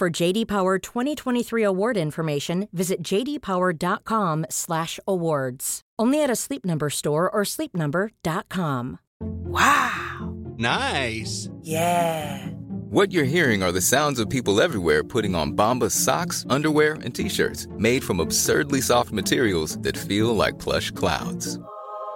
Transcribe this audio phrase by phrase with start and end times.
[0.00, 5.80] For JD Power 2023 award information, visit jdpower.com/awards.
[5.98, 8.98] Only at a Sleep Number store or sleepnumber.com.
[9.20, 10.34] Wow.
[10.56, 11.50] Nice.
[11.60, 12.46] Yeah.
[12.88, 17.14] What you're hearing are the sounds of people everywhere putting on Bombas socks, underwear, and
[17.14, 21.58] t-shirts made from absurdly soft materials that feel like plush clouds.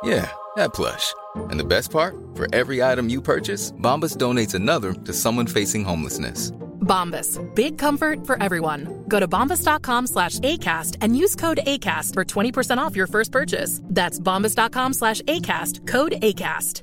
[0.05, 1.14] Yeah, that plush.
[1.50, 2.14] And the best part?
[2.34, 6.52] For every item you purchase, Bombas donates another to someone facing homelessness.
[6.80, 7.41] Bombas.
[7.55, 9.05] Big comfort for everyone.
[9.08, 13.80] Go to bombas.com slash ACAST and use code ACAST for 20% off your first purchase.
[13.84, 15.86] That's bombas.com slash ACAST.
[15.86, 16.83] Code ACAST.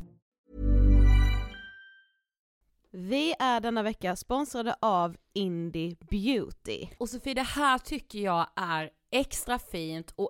[2.93, 6.87] Vi är denna vecka sponsrade av Indie Beauty.
[6.97, 10.29] Och Sofie, det här tycker jag är extra fint och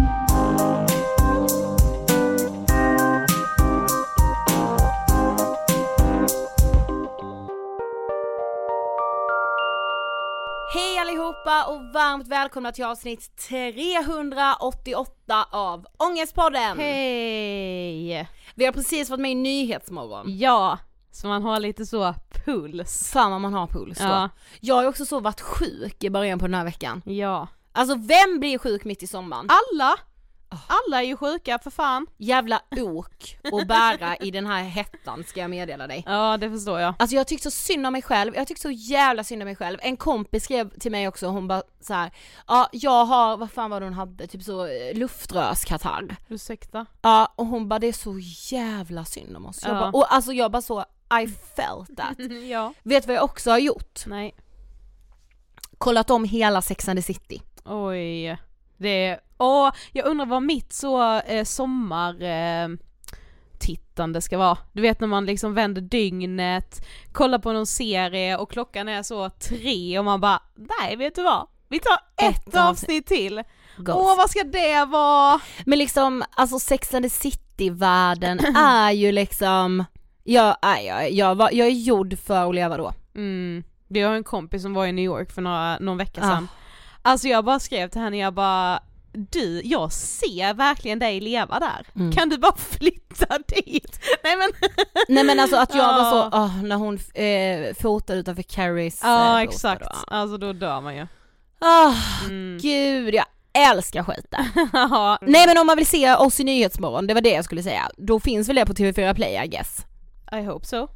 [10.73, 16.77] Hej allihopa och varmt välkomna till avsnitt 388 av Ångestpodden!
[16.79, 18.29] Hej!
[18.55, 20.37] Vi har precis varit med i Nyhetsmorgon.
[20.37, 20.77] Ja,
[21.11, 22.13] så man har lite så
[22.45, 23.11] puls.
[23.13, 24.05] Fan vad man har puls då.
[24.05, 24.29] Ja.
[24.59, 27.01] Jag har ju också så varit sjuk i början på den här veckan.
[27.05, 27.47] Ja.
[27.71, 29.47] Alltså vem blir sjuk mitt i sommaren?
[29.49, 29.95] Alla!
[30.67, 32.07] Alla är ju sjuka för fan.
[32.17, 36.03] Jävla ok och bära i den här hettan ska jag meddela dig.
[36.05, 36.93] Ja det förstår jag.
[36.99, 39.55] Alltså jag tyckte så synd om mig själv, jag tyckte så jävla synd om mig
[39.55, 39.79] själv.
[39.81, 42.11] En kompis skrev till mig också, hon bara så här.
[42.47, 46.15] ja jag har, vad fan var det hon hade, typ så eh, luftrörskatarr.
[46.29, 46.85] Ursäkta?
[47.01, 48.19] Ja och hon bara det är så
[48.55, 49.59] jävla synd om oss.
[49.63, 49.79] Jag Ja.
[49.79, 50.85] bara, och alltså jag bara så,
[51.23, 52.15] I felt that.
[52.49, 52.73] ja.
[52.83, 53.99] Vet vad jag också har gjort?
[54.05, 54.35] Nej.
[55.77, 57.41] Kollat om hela Sex and the City.
[57.65, 58.37] Oj.
[58.81, 62.67] Det är, åh, jag undrar vad mitt så eh, sommar eh,
[63.59, 64.57] tittande ska vara.
[64.73, 69.29] Du vet när man liksom vänder dygnet, kollar på någon serie och klockan är så
[69.29, 71.47] tre och man bara, nej vet du vad?
[71.67, 73.07] Vi tar ett, Ett avsnitt.
[73.07, 73.43] till.
[73.77, 73.97] Ghost.
[73.99, 75.39] Åh vad ska det vara?
[75.65, 79.85] Men liksom, alltså Sex and the City-världen är ju liksom
[80.23, 82.93] Jag, nej, jag, jag, var, jag är gjord för att leva då.
[83.15, 83.63] Mm.
[83.87, 86.43] Vi har en kompis som var i New York för några, någon vecka Ah.
[87.01, 88.79] Alltså jag bara skrev till henne, jag bara
[89.13, 91.87] du, jag ser verkligen dig leva där.
[91.95, 92.11] Mm.
[92.11, 93.99] Kan du bara flytta dit?
[94.23, 94.49] Nej men
[95.07, 99.35] Nej men alltså att jag var så, åh, när hon eh, fotade utanför Carries Ja
[99.37, 100.15] eh, exakt, då.
[100.15, 101.07] alltså då dör man ju.
[101.59, 101.93] Ah,
[102.25, 102.57] Mm.
[102.61, 104.45] gud jag älskar skiten.
[105.31, 107.91] Nej men om man vill se oss i Nyhetsmorgon, det var det jag skulle säga,
[107.97, 109.85] då finns väl det på TV4 Play I guess.
[110.31, 110.87] I hope so.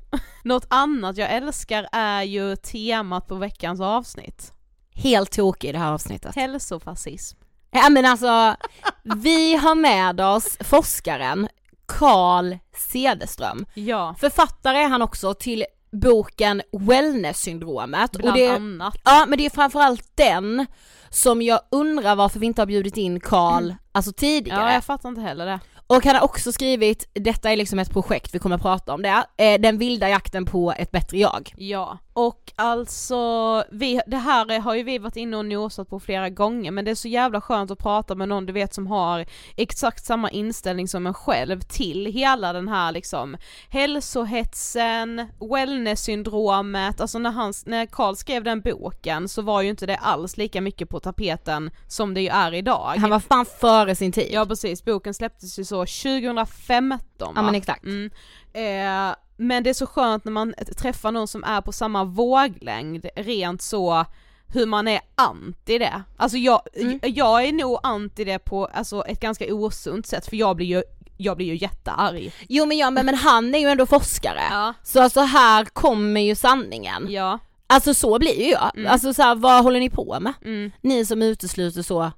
[0.44, 4.52] Något annat jag älskar är ju temat på veckans avsnitt.
[4.96, 6.36] Helt tokig i det här avsnittet.
[6.36, 7.38] Hälsofascism.
[7.72, 8.56] Ja men alltså,
[9.04, 11.48] vi har med oss forskaren
[11.86, 13.66] Carl Cederström.
[13.74, 18.12] Ja, Författare är han också till boken Wellness-syndromet.
[18.12, 18.98] bland och det, annat.
[19.04, 20.66] Ja men det är framförallt den
[21.10, 24.62] som jag undrar varför vi inte har bjudit in Carl alltså tidigare.
[24.62, 25.60] Ja jag fattar inte heller det.
[25.88, 29.02] Och han har också skrivit, detta är liksom ett projekt, vi kommer att prata om
[29.02, 31.54] det, eh, den vilda jakten på ett bättre jag.
[31.58, 36.30] Ja, och alltså vi, det här har ju vi varit inne och nosat på flera
[36.30, 39.26] gånger men det är så jävla skönt att prata med någon du vet som har
[39.56, 43.38] exakt samma inställning som en själv till hela den här liksom
[43.70, 49.98] hälsohetsen, wellness-syndromet, alltså när han, när Karl skrev den boken så var ju inte det
[49.98, 52.94] alls lika mycket på tapeten som det ju är idag.
[52.98, 54.30] Han var fan före sin tid.
[54.32, 57.42] Ja precis, boken släpptes ju så 2015 Ja, va?
[57.42, 57.84] men exakt.
[57.84, 58.12] Mm.
[58.54, 63.06] Eh, men det är så skönt när man träffar någon som är på samma våglängd,
[63.16, 64.06] rent så
[64.48, 66.02] hur man är anti det.
[66.18, 67.00] Alltså jag, Mm.
[67.04, 70.84] jag är nog anti det på alltså, ett ganska osunt sätt för jag blir ju,
[71.18, 72.34] jag blir ju jättearg.
[72.50, 74.42] Jo men ja men, men han är ju ändå forskare.
[74.52, 74.74] Ja.
[74.84, 77.08] Så alltså här kommer ju sanningen.
[77.10, 77.40] Ja.
[77.68, 78.72] Alltså så blir ju jag.
[78.78, 78.92] Mm.
[78.92, 80.34] Alltså så här, vad håller ni på med?
[80.46, 80.72] Mm.
[80.82, 82.12] Ni som utesluter så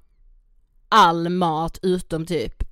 [0.90, 2.64] all mat utom typ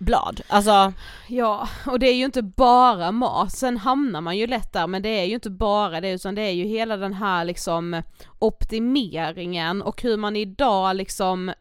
[0.00, 0.40] blad.
[0.48, 0.92] Alltså,
[1.26, 5.02] Ja, och det är ju inte bara mat, sen hamnar man ju lätt där men
[5.02, 8.02] det är ju inte bara det utan det är ju hela den här liksom
[8.38, 11.52] optimeringen och hur man idag liksom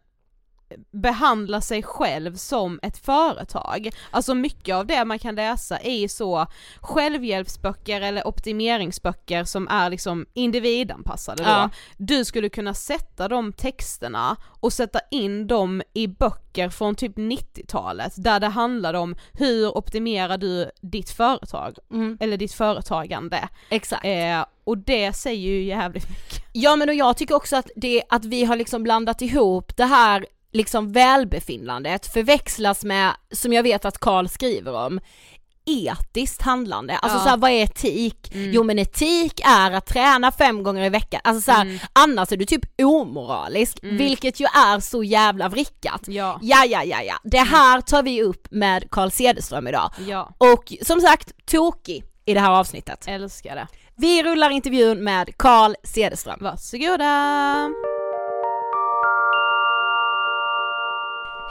[0.92, 3.90] behandlar sig själv som ett företag.
[4.12, 6.46] Alltså mycket av det man kan läsa är så
[6.82, 11.50] självhjälpsböcker eller optimeringsböcker som är liksom individanpassade då.
[11.50, 11.70] Ja.
[11.98, 18.14] Du skulle kunna sätta de texterna och sätta in dem i böcker från typ 90-talet
[18.16, 23.50] där det handlar om hur optimerar du ditt företag mm, eller ditt företagande.
[23.70, 24.06] exakt.
[24.06, 26.44] Eh, och det säger ju jävligt mycket.
[26.54, 29.86] Ja men och jag tycker också att det, att vi har liksom blandat ihop det
[29.86, 35.00] här liksom välbefinnandet förväxlas med, som jag vet att Karl skriver om,
[35.66, 36.98] etiskt handlande.
[36.98, 37.24] Alltså Ja.
[37.24, 38.36] så här, vad är etik?
[38.36, 38.52] Mm.
[38.54, 41.80] Jo men etik är att träna fem gånger i veckan, alltså så här, Mm.
[41.94, 43.98] annars är du typ omoralisk, Mm.
[43.98, 46.02] vilket ju är så jävla vrickat.
[46.08, 47.16] Ja, Ja, ja, ja, ja.
[47.24, 49.92] Det här tar vi upp med Carl Cederström idag.
[50.08, 53.04] ja, Och som sagt, tokig i det här avsnittet.
[53.08, 53.68] älskar det.
[53.98, 56.40] Vi rullar intervjun med Carl Cederström.
[56.42, 57.70] Varsågoda!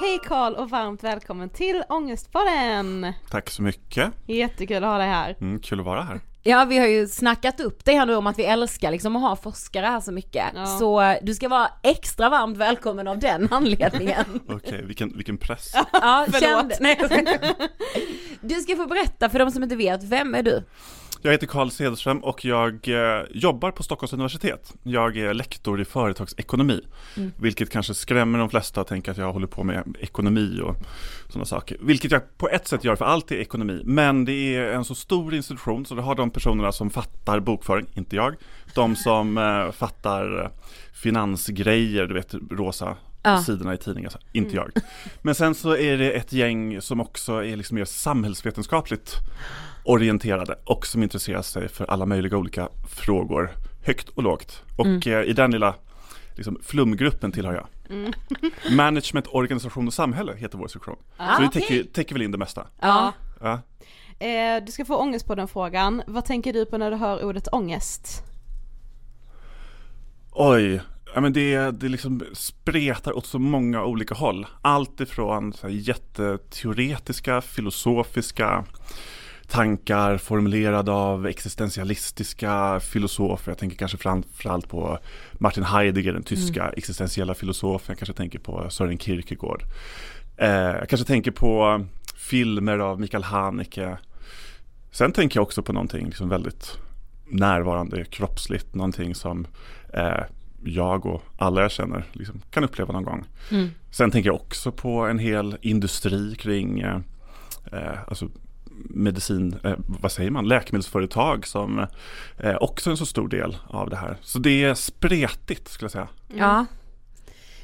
[0.01, 3.13] Hej Karl och varmt välkommen till Ångestpodden!
[3.31, 4.13] Tack så mycket.
[4.27, 5.37] Jättekul att ha dig här.
[5.41, 6.21] Mm, kul att vara här.
[6.43, 9.23] Ja vi har ju snackat upp det här nu om att vi älskar liksom att
[9.23, 10.45] ha forskare här så mycket.
[10.55, 10.67] Ja.
[10.67, 14.25] Så eh, du ska vara extra varmt välkommen av den anledningen.
[14.49, 15.71] Okej, vilken, vilken press.
[15.75, 15.85] ja,
[16.31, 16.41] Förlåt.
[16.41, 16.99] kände- Nej.
[18.41, 20.63] Du ska få berätta för de som inte vet, vem är du?
[21.23, 24.73] Jag heter Carl Cederström och jag eh, jobbar på Stockholms universitet.
[24.83, 26.81] Jag är lektor i företagsekonomi,
[27.17, 27.33] Mm.
[27.41, 30.77] vilket kanske skrämmer de flesta att tänka att jag håller på med ekonomi och
[31.29, 31.77] sådana saker.
[31.81, 34.95] Vilket jag på ett sätt gör för allt är ekonomi, men det är en så
[34.95, 38.35] stor institution så det har de personerna som fattar bokföring, inte jag.
[38.75, 40.51] De som eh, fattar
[40.93, 43.43] finansgrejer, du vet rosa Ja.
[43.43, 44.71] sidorna i tidningar, så, inte jag.
[45.23, 49.15] Men sen så är det ett gäng som också är liksom mer samhällsvetenskapligt
[49.89, 53.51] orienterade och som intresserar sig för alla möjliga olika frågor,
[53.85, 54.63] högt och lågt.
[54.77, 55.75] Och eh, i den lilla
[56.35, 57.67] liksom, flumgruppen tillhör jag.
[58.77, 60.97] Management, organisation och samhälle heter vår sektion.
[61.17, 62.67] så det täcker, täcker väl in det mesta.
[62.81, 63.13] Ja.
[63.41, 63.61] Ja.
[64.27, 66.03] Eh, du ska få ångest på den frågan.
[66.07, 68.23] Vad tänker du på när du hör ordet ångest?
[70.33, 70.81] Oj,
[71.15, 74.47] ja, men det, det liksom spretar åt så många olika håll.
[74.63, 78.65] Allt ifrån så här, jätteteoretiska, filosofiska
[79.49, 83.51] tankar formulerade av existentialistiska filosofer.
[83.51, 84.99] Jag tänker kanske framförallt på
[85.33, 87.87] Martin Heidegger, den tyska existentiella filosofen.
[87.93, 89.63] Jag kanske tänker på Sören Kierkegaard.
[90.37, 91.85] Eh, jag kanske tänker på
[92.17, 93.99] filmer av Mikael Haneke.
[94.91, 96.79] Sen tänker jag också på någonting liksom väldigt
[97.29, 99.47] närvarande, kroppsligt, någonting som
[99.93, 100.23] eh,
[100.65, 103.25] jag och alla jag känner liksom, kan uppleva någon gång.
[103.51, 103.69] Mm.
[103.91, 107.01] Sen tänker jag också på en hel industri kring eh,
[107.73, 108.29] eh, alltså
[108.85, 111.87] medicin, eh, vad säger man, läkemedelsföretag som
[112.39, 114.17] eh, också är en så stor del av det här.
[114.23, 116.09] Så det är spretigt skulle jag säga.
[116.35, 116.67] Ja.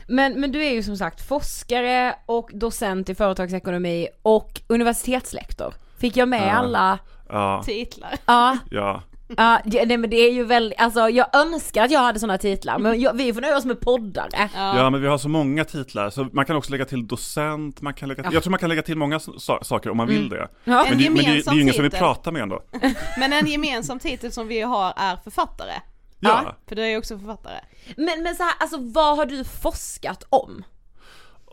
[0.09, 5.75] Men, men du är ju som sagt forskare och docent i företagsekonomi och universitetslektor.
[5.99, 6.53] Fick jag med Ja.
[6.53, 6.99] alla?
[7.29, 8.15] Ja, Titlar.
[8.27, 9.03] Ja, ja.
[9.37, 12.39] Ja det, nej, men det är ju väldigt, alltså jag önskar att jag hade sådana
[12.39, 14.51] titlar men jag, vi får nöja oss med poddare.
[14.55, 17.95] Ja men vi har så många titlar så man kan också lägga till docent, man
[17.95, 20.29] kan lägga till, jag tror man kan lägga till många sa- saker om man vill
[20.29, 20.49] det.
[20.65, 20.85] Ja.
[20.85, 22.07] En Men det, men det, det är ju ingen som vill titel.
[22.07, 22.63] prata med en då.
[23.19, 25.73] Men en gemensam titel som vi har är författare.
[26.21, 26.57] Ja.
[26.69, 27.55] För du är ju också författare.
[27.97, 30.65] Men, men så här, alltså vad har du forskat om?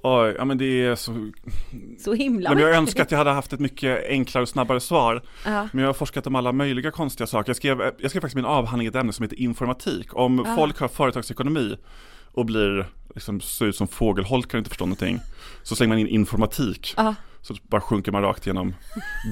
[0.03, 1.31] Oj, ja men det är så...
[1.99, 5.21] Så himla men jag önskar att jag hade haft ett mycket enklare och snabbare svar.
[5.45, 5.67] Ja.
[5.71, 7.49] Men jag har forskat om alla möjliga konstiga saker.
[7.49, 10.15] Jag skrev, jag skrev faktiskt min avhandling i ett ämne som heter informatik.
[10.15, 11.77] Om folk har företagsekonomi
[12.31, 15.19] och blir liksom ser ut som fågelholkar och inte förstår någonting.
[15.63, 16.93] Så slänger man in informatik.
[16.97, 17.15] Ja.
[17.41, 18.73] Så bara sjunker man rakt genom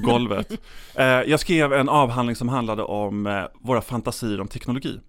[0.04, 0.52] golvet.
[0.94, 5.00] Eh, jag skrev en avhandling som handlade om eh, våra fantasier om teknologi.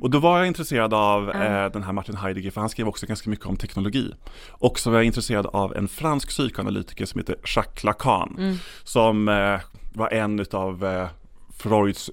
[0.00, 3.06] Och då var jag intresserad av eh, den här Martin Heidegger, för han skrev också
[3.06, 4.12] ganska mycket om teknologi.
[4.50, 9.60] Och så var jag intresserad av en fransk psykoanalytiker som heter Jacques Lacan, som eh,
[9.92, 11.08] var en utav eh,
[11.58, 12.10] Freuds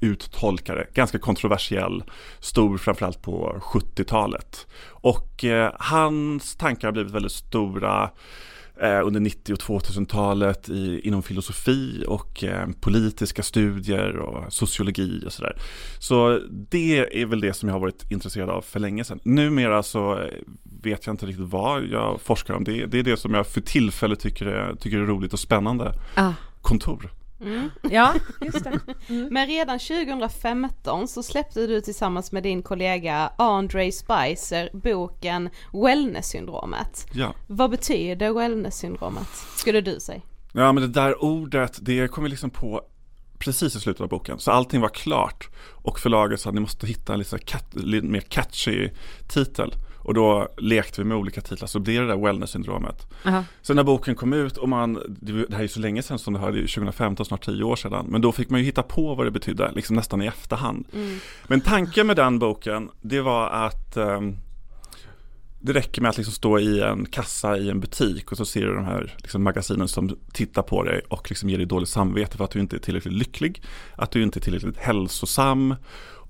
[0.00, 2.02] uttolkare, ganska kontroversiell,
[2.40, 4.66] stor framförallt på 70-talet.
[4.90, 8.10] Och eh, hans tankar har blivit väldigt stora
[8.82, 15.56] under 90 och 2000-talet i, inom filosofi och eh, politiska studier och sociologi och sådär.
[15.98, 19.20] Så det är väl det som jag har varit intresserad av för länge sedan.
[19.22, 20.28] Numera så eh,
[20.82, 22.64] vet jag inte riktigt vad jag forskar om.
[22.64, 25.92] Det, det är det som jag för tillfället tycker är, tycker är roligt och spännande.
[26.14, 26.34] Ja.
[26.62, 27.10] Kontor.
[27.90, 28.80] ja, just det.
[29.30, 37.06] Men redan 2015 så släppte du tillsammans med din kollega Andre Spicer boken Wellness-syndromet.
[37.12, 37.34] Ja.
[37.46, 40.20] Vad betyder wellness-syndromet, skulle du säga?
[40.52, 42.82] Ja men det där ordet, det kom vi liksom på
[43.38, 44.38] precis i slutet av boken.
[44.38, 45.48] Så allting var klart.
[45.82, 47.18] Och förlaget sa att ni måste hitta en
[47.74, 48.90] lite mer catchy
[49.28, 49.74] titel.
[50.02, 53.06] Och då lekte vi med olika titlar, så blev det där wellness-syndromet.
[53.24, 53.44] Aha.
[53.62, 56.32] Sen när boken kom ut, och man, det här är ju så länge sedan som
[56.32, 58.06] det här, det är ju 2015, snart 10 år sedan.
[58.08, 60.86] Men då fick man ju hitta på vad det betydde, liksom nästan i efterhand.
[61.46, 64.36] Men tanken med den boken, det var att ehm,
[65.60, 68.66] det räcker med att liksom stå i en kassa i en butik och så ser
[68.66, 72.36] du de här liksom magasinen som tittar på dig och liksom ger dig dåligt samvete
[72.36, 73.62] för att du inte är tillräckligt lycklig,
[73.96, 75.74] att du inte är tillräckligt hälsosam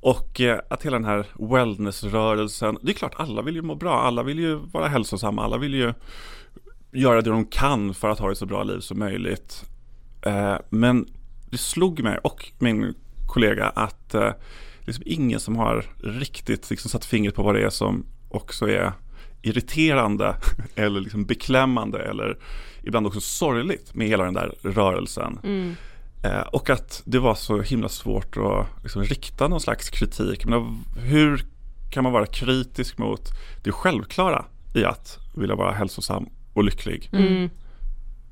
[0.00, 4.00] och eh, att hela den här wellnessrörelsen, det är klart alla vill ju må bra,
[4.00, 5.92] alla vill ju vara hälsosamma, alla vill ju
[6.92, 9.64] göra det de kan för att ha ett så bra liv som möjligt.
[10.22, 11.06] Eh, men
[11.50, 12.94] det slog mig och min
[13.26, 14.36] kollega att eh, det
[14.86, 18.92] liksom ingen som har riktigt liksom satt fingret på vad det är som också är
[19.42, 20.36] irriterande
[20.74, 22.38] eller liksom beklämmande eller
[22.82, 25.38] ibland också sorgligt med hela den där rörelsen.
[25.44, 25.74] Mm
[26.52, 30.44] och att det var så himla svårt att liksom rikta någon slags kritik.
[30.44, 31.44] Men hur
[31.90, 33.30] kan man vara kritisk mot
[33.64, 37.10] det självklara i att vilja vara hälsosam och lycklig?
[37.12, 37.50] Mm.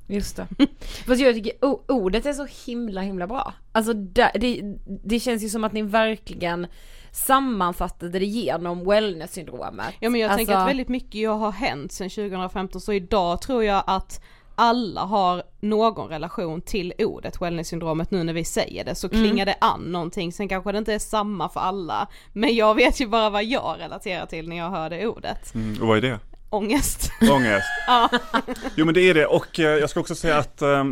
[0.07, 0.47] Just det.
[1.07, 1.53] Fast jag tycker
[1.87, 3.53] ordet är så himla himla bra.
[3.71, 4.61] Alltså det, det,
[5.03, 6.67] det känns ju som att ni verkligen
[7.11, 9.93] sammanfattade det genom wellness-syndromet.
[9.99, 13.63] Ja men jag tänker Alltså- att väldigt mycket har hänt sedan 2015 så idag tror
[13.63, 14.21] jag att
[14.59, 19.55] alla har någon relation till ordet wellness-syndromet nu när vi säger det så klingar det
[19.61, 23.29] an någonting, sen kanske det inte är samma för alla men jag vet ju bara
[23.29, 25.55] vad jag relaterar till när jag hör det ordet.
[25.55, 26.19] Mm, och vad är det?
[26.49, 27.11] Ångest.
[27.31, 27.67] Ångest.
[28.75, 30.83] Jo men det är det och eh, jag ska också säga att eh,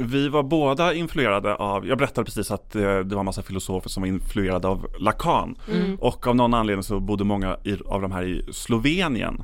[0.00, 3.90] vi var båda influerade av, jag berättade precis att eh, det var en massa filosofer
[3.90, 5.58] som var influerade av Lacan.
[6.00, 9.42] Och av någon anledning så bodde många i, av de här i Slovenien.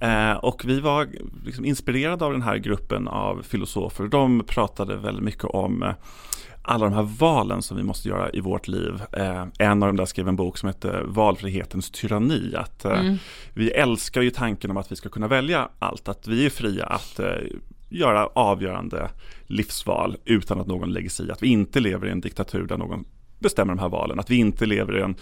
[0.00, 1.08] Eh, och vi var
[1.44, 4.04] liksom inspirerade av den här gruppen av filosofer.
[4.04, 5.92] De pratade väldigt mycket om eh,
[6.62, 9.02] alla de här valen som vi måste göra i vårt liv.
[9.12, 12.54] Eh, en av dem där skrev en bok som heter Valfrihetens tyranni.
[12.56, 13.14] Att eh,
[13.54, 16.86] vi älskar ju tanken om att vi ska kunna välja allt, att vi är fria
[16.86, 17.26] att eh,
[17.92, 19.10] göra avgörande
[19.46, 21.30] livsval utan att någon lägger sig i.
[21.30, 23.04] Att vi inte lever i en diktatur där någon
[23.38, 24.20] bestämmer de här valen.
[24.20, 25.14] Att vi inte lever i en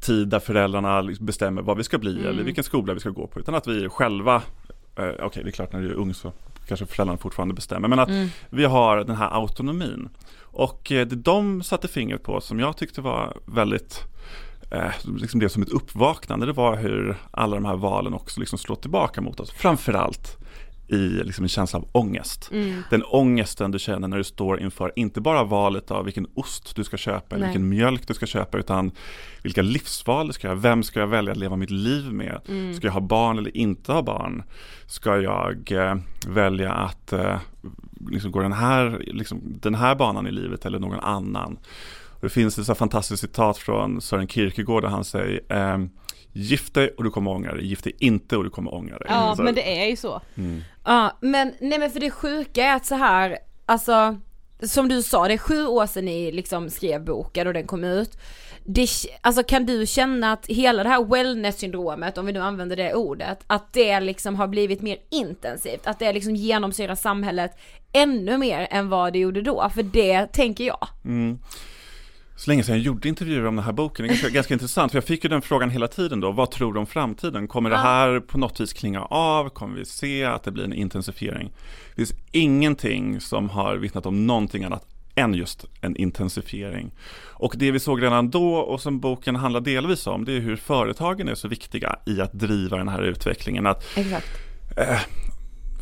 [0.00, 3.26] tid där föräldrarna liksom bestämmer vad vi ska bli eller vilken skola vi ska gå
[3.26, 3.40] på.
[3.40, 4.42] Utan att vi själva,
[4.96, 6.32] eh, okej det är klart när du är ung så
[6.68, 7.88] kanske föräldrarna fortfarande bestämmer.
[7.88, 8.10] Men att
[8.50, 10.08] vi har den här autonomin.
[10.40, 14.02] Och eh, det de satte fingret på som jag tyckte var väldigt
[14.70, 18.58] eh, liksom det som ett uppvaknande, det var hur alla de här valen också liksom
[18.58, 19.50] slår tillbaka mot oss.
[19.50, 20.39] Framförallt
[20.94, 22.50] i liksom en känsla av ångest.
[22.90, 26.84] Den ångesten du känner när du står inför, inte bara valet av vilken ost du
[26.84, 28.90] ska köpa eller vilken mjölk du ska köpa, utan
[29.42, 30.58] vilka livsval du ska göra.
[30.58, 32.40] Vem ska jag välja att leva mitt liv med?
[32.76, 34.42] Ska jag ha barn eller inte ha barn?
[34.86, 35.94] Ska jag eh,
[36.28, 37.38] välja att eh,
[38.10, 41.58] liksom gå den här, liksom, den här banan i livet eller någon annan?
[42.20, 45.90] Det finns ett så fantastiskt citat från Sören Kierkegaard där han säger ehm,
[46.32, 49.06] Gift dig och du kommer ångra dig, gift dig inte och du kommer ångra dig.
[49.10, 50.20] Ja Så- men det är ju så.
[50.90, 54.16] Ja, men nej men för det sjuka är att så här, alltså
[54.62, 57.84] som du sa, det är sju år sedan ni liksom skrev boken och den kom
[57.84, 58.18] ut.
[58.64, 58.88] Det,
[59.20, 63.38] alltså kan du känna att hela det här wellness-syndromet, om vi nu använder det ordet,
[63.46, 67.58] att det liksom har blivit mer intensivt, att det liksom genomsyrar samhället
[67.92, 70.88] ännu mer än vad det gjorde då, för det tänker jag.
[71.04, 71.38] Mm.
[72.40, 74.92] Så länge sedan jag gjorde intervjuer om den här boken, det är ganska, ganska intressant,
[74.92, 77.48] för jag fick ju den frågan hela tiden då, vad tror du om framtiden?
[77.48, 79.48] Kommer det här på något vis klinga av?
[79.48, 81.52] Kommer vi se att det blir en intensifiering?
[81.88, 86.90] Det finns ingenting som har vittnat om någonting annat än just en intensifiering.
[87.28, 90.56] Och det vi såg redan då och som boken handlar delvis om, det är hur
[90.56, 93.66] företagen är så viktiga i att driva den här utvecklingen.
[93.66, 94.28] Att Exakt.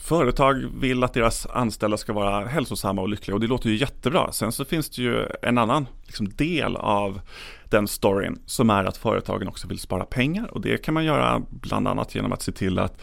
[0.00, 4.32] Företag vill att deras anställda ska vara hälsosamma och lyckliga och det låter ju jättebra.
[4.32, 7.20] Sen så finns det ju en annan liksom, del av
[7.64, 11.42] den storyn som är att företagen också vill spara pengar och det kan man göra
[11.50, 13.00] bland annat genom att se till att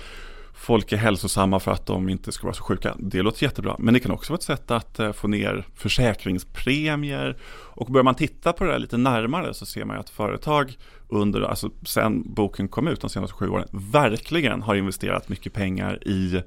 [0.55, 2.95] folk är hälsosamma för att de inte ska vara så sjuka.
[2.99, 7.37] Det låter jättebra, men det kan också vara ett sätt att eh, få ner försäkringspremier
[7.75, 10.77] och börjar man titta på det här lite närmare så ser man ju att företag
[11.09, 16.07] under, alltså sen boken kom ut de senaste sju åren, verkligen har investerat mycket pengar
[16.07, 16.41] i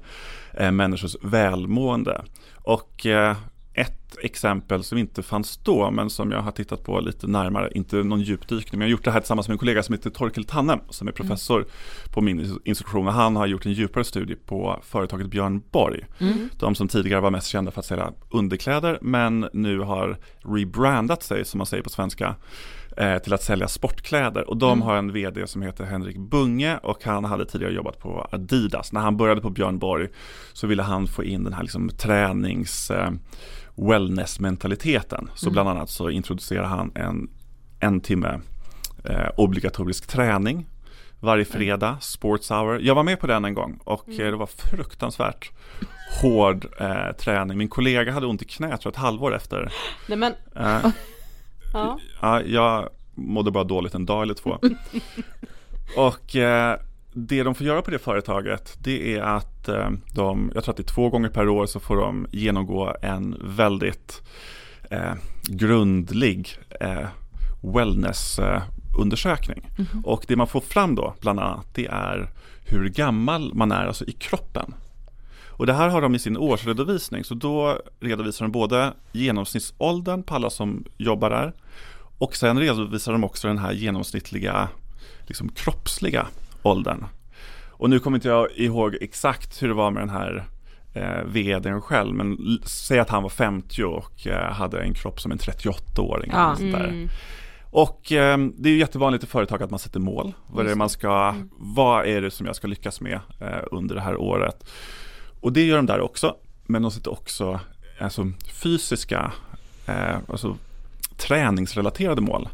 [0.53, 2.21] eh, människors välmående.
[2.55, 3.37] Och eh,
[3.73, 7.95] ett exempel som inte fanns då, men som jag har tittat på lite närmare, inte
[7.95, 10.45] någon djupdykning, men jag har gjort det här tillsammans med en kollega som heter Torkel
[10.45, 11.65] Tannem, som är professor
[12.13, 13.07] på min institution.
[13.07, 16.05] Och han har gjort en djupare studie på företaget Björn Borg.
[16.59, 21.45] De som tidigare var mest kända för att sälja underkläder, men nu har rebrandat sig,
[21.45, 22.35] som man säger på svenska,
[22.99, 24.49] eh, till att sälja sportkläder.
[24.49, 28.27] Och de har en vd som heter Henrik Bunge och han hade tidigare jobbat på
[28.31, 28.91] Adidas.
[28.91, 30.07] När han började på Björn Borg
[30.53, 33.11] så ville han få in den här liksom tränings eh,
[33.75, 35.29] wellness-mentaliteten.
[35.35, 37.29] Så bland annat så introducerade han en
[37.79, 38.39] en timme
[39.05, 40.65] eh, obligatorisk träning
[41.19, 42.79] varje fredag, sports hour.
[42.79, 45.51] Jag var med på den en gång och eh, det var fruktansvärt
[46.21, 47.57] hård eh, träning.
[47.57, 49.71] Min kollega hade ont i knät jag, ett halvår efter.
[50.07, 50.91] Nej men, Eh,
[51.73, 51.99] ja.
[52.21, 54.49] Ja, jag mådde bara dåligt en dag eller två.
[55.97, 56.79] och eh,
[57.13, 60.77] det de får göra på det företaget, det är att eh, de, jag tror att
[60.77, 64.21] det är två gånger per år så får de genomgå en väldigt
[64.89, 67.07] eh, grundlig eh,
[67.61, 69.69] wellness-undersökning.
[70.03, 72.29] Och det man får fram då, bland annat, det är
[72.65, 74.73] hur gammal man är, alltså i kroppen.
[75.59, 80.35] Och det här har de i sin årsredovisning, så då redovisar de både genomsnittsåldern på
[80.35, 81.53] alla som jobbar där
[82.17, 84.69] och sen redovisar de också den här genomsnittliga
[85.27, 86.27] liksom kroppsliga
[86.63, 87.05] åldern.
[87.69, 90.45] Och nu kommer inte jag ihåg exakt hur det var med den här
[90.93, 95.31] eh, vdn själv, men säg att han var 50 och eh, hade en kropp som
[95.31, 96.31] en 38-åring.
[96.33, 96.55] Ja.
[96.59, 97.09] där.
[97.71, 100.33] Och eh, det är ju jättevanligt i företag att man sätter mål.
[100.47, 103.95] Vad är det man ska, vad är det som jag ska lyckas med eh, under
[103.95, 104.65] det här året?
[105.41, 107.59] Och det gör de där också, men de sätter också
[107.99, 108.31] alltså,
[108.63, 109.31] fysiska,
[109.85, 110.57] eh, alltså
[111.17, 112.49] träningsrelaterade mål.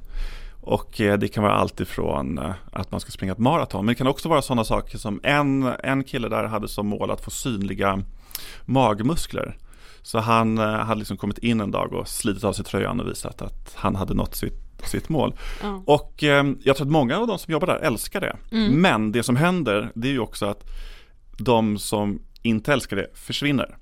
[0.62, 3.94] Och eh, det kan vara allt ifrån eh, att man ska springa ett maraton, men
[3.94, 7.22] det kan också vara sådana saker som en, en kille där hade som mål att
[7.22, 8.04] få synliga
[8.66, 9.58] magmuskler.
[10.02, 13.08] Så han eh, hade liksom kommit in en dag och slitit av sig tröjan och
[13.08, 15.36] visat att han hade nått sitt, sitt mål.
[15.62, 15.84] Ja.
[15.86, 18.36] Och eh, jag tror att många av de som jobbar där älskar det.
[18.72, 20.64] Men det som händer, det är ju också att
[21.38, 23.78] de som inte älskar det försvinner.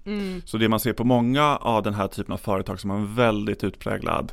[0.45, 3.15] Så det man ser på många av den här typen av företag som har en
[3.15, 4.31] väldigt utpräglad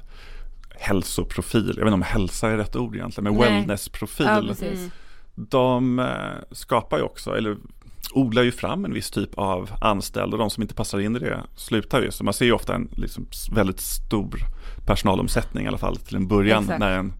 [0.81, 3.53] hälsoprofil, jag vet inte om hälsa är rätt ord egentligen, men Nej.
[3.53, 4.27] wellnessprofil.
[4.27, 4.89] Ja,
[5.35, 6.07] de eh,
[6.51, 7.57] skapar ju också, eller
[8.13, 11.19] odlar ju fram en viss typ av anställda och de som inte passar in i
[11.19, 12.11] det slutar ju.
[12.11, 14.39] Så man ser ju ofta en liksom, väldigt stor
[14.87, 16.81] personalomsättning i alla fall till en början Exakt.
[16.81, 17.13] när en,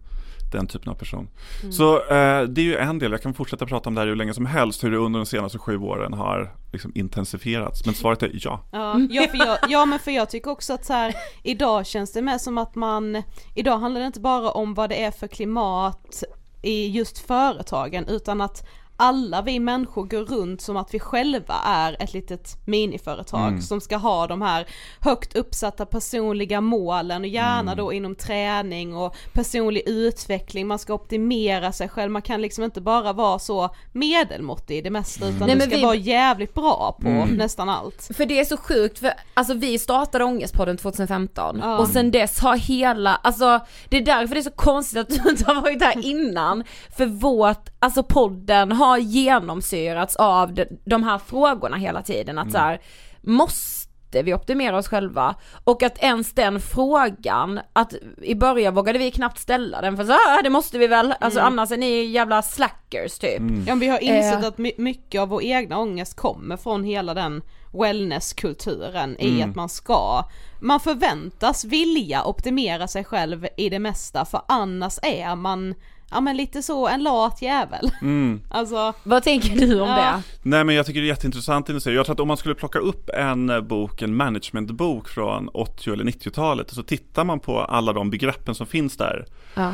[0.51, 1.27] den typen av person.
[1.71, 4.15] Så eh, det är ju en del, jag kan fortsätta prata om det här hur
[4.15, 7.85] länge som helst, hur det under de senaste sju åren har liksom, intensifierats.
[7.85, 8.63] Men svaret är ja.
[8.71, 12.21] Ja, ja, jag, ja men för jag tycker också att så här, idag känns det
[12.21, 13.23] mer som att man,
[13.55, 16.23] idag handlar det inte bara om vad det är för klimat
[16.61, 18.67] i just företagen utan att
[19.01, 23.61] alla vi människor går runt som att vi själva är ett litet miniföretag Mm.
[23.61, 24.65] som ska ha de här
[24.99, 27.77] högt uppsatta personliga målen och gärna Mm.
[27.77, 32.81] då inom träning och personlig utveckling, man ska optimera sig själv, man kan liksom inte
[32.81, 36.97] bara vara så medelmåttig i det mesta utan Nej, du ska vi- vara jävligt bra
[37.01, 37.29] på Mm.
[37.29, 38.09] nästan allt.
[38.17, 41.77] För det är så sjukt, för alltså vi startade Ångestpodden 2015 Ja.
[41.77, 43.59] och sen dess har hela, alltså
[43.89, 46.63] det är därför det är så konstigt att du inte har varit här innan.
[46.97, 52.37] För vårt, alltså podden har genomsyrats av de, de här frågorna hela tiden.
[52.37, 52.81] Att så här,
[53.21, 55.35] måste vi optimera oss själva?
[55.63, 60.11] Och att ens den frågan, att i början vågade vi knappt ställa den för så
[60.11, 63.39] här, det måste vi väl, alltså annars är ni jävla slackers typ.
[63.39, 63.55] Mm.
[63.67, 64.47] Ja, men vi har insett Eh.
[64.47, 67.41] att my- mycket av vår egna ångest kommer från hela den
[67.73, 69.49] wellnesskulturen i Mm.
[69.49, 70.23] att man ska,
[70.61, 75.75] man förväntas vilja optimera sig själv i det mesta för annars är man,
[76.11, 77.91] ja men lite så en lat jävel.
[78.01, 78.41] Mm.
[78.49, 79.95] Alltså, Vad tänker du om Ja.
[79.95, 80.23] det?
[80.49, 81.97] Nej men jag tycker det är jätteintressant säger.
[81.97, 85.93] Jag tror att om man skulle plocka upp en eh, bok, en managementbok från 80
[85.93, 89.25] eller 90-talet och så tittar man på alla de begreppen som finns där.
[89.55, 89.73] Ja.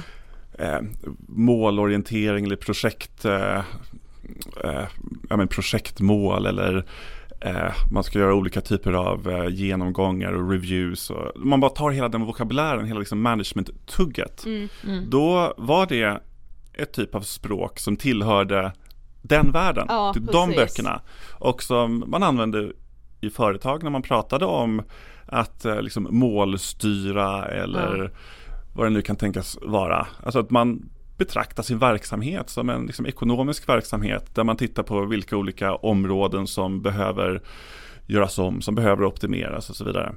[0.59, 0.79] Eh,
[1.27, 3.57] målorientering eller projekt, eh,
[4.63, 4.83] eh,
[5.29, 6.85] ja, men projektmål eller
[7.41, 11.09] eh, man ska göra olika typer av eh, genomgångar och reviews.
[11.09, 14.45] Och, man bara tar hela den vokabulären, hela liksom management-tugget.
[14.45, 15.09] mm.
[15.09, 16.19] Då var det
[16.77, 18.71] ett typ av språk som tillhörde
[19.21, 20.55] den världen, Ja, de precis.
[20.55, 21.01] böckerna.
[21.39, 22.71] Och som man använde
[23.21, 24.81] i företag när man pratade om
[25.25, 28.11] att eh, liksom målstyra eller
[28.73, 30.07] vad det nu kan tänkas vara.
[30.23, 35.05] Alltså att man betraktar sin verksamhet som en liksom, ekonomisk verksamhet där man tittar på
[35.05, 37.41] vilka olika områden som behöver
[38.05, 40.15] göras om, som behöver optimeras och så vidare.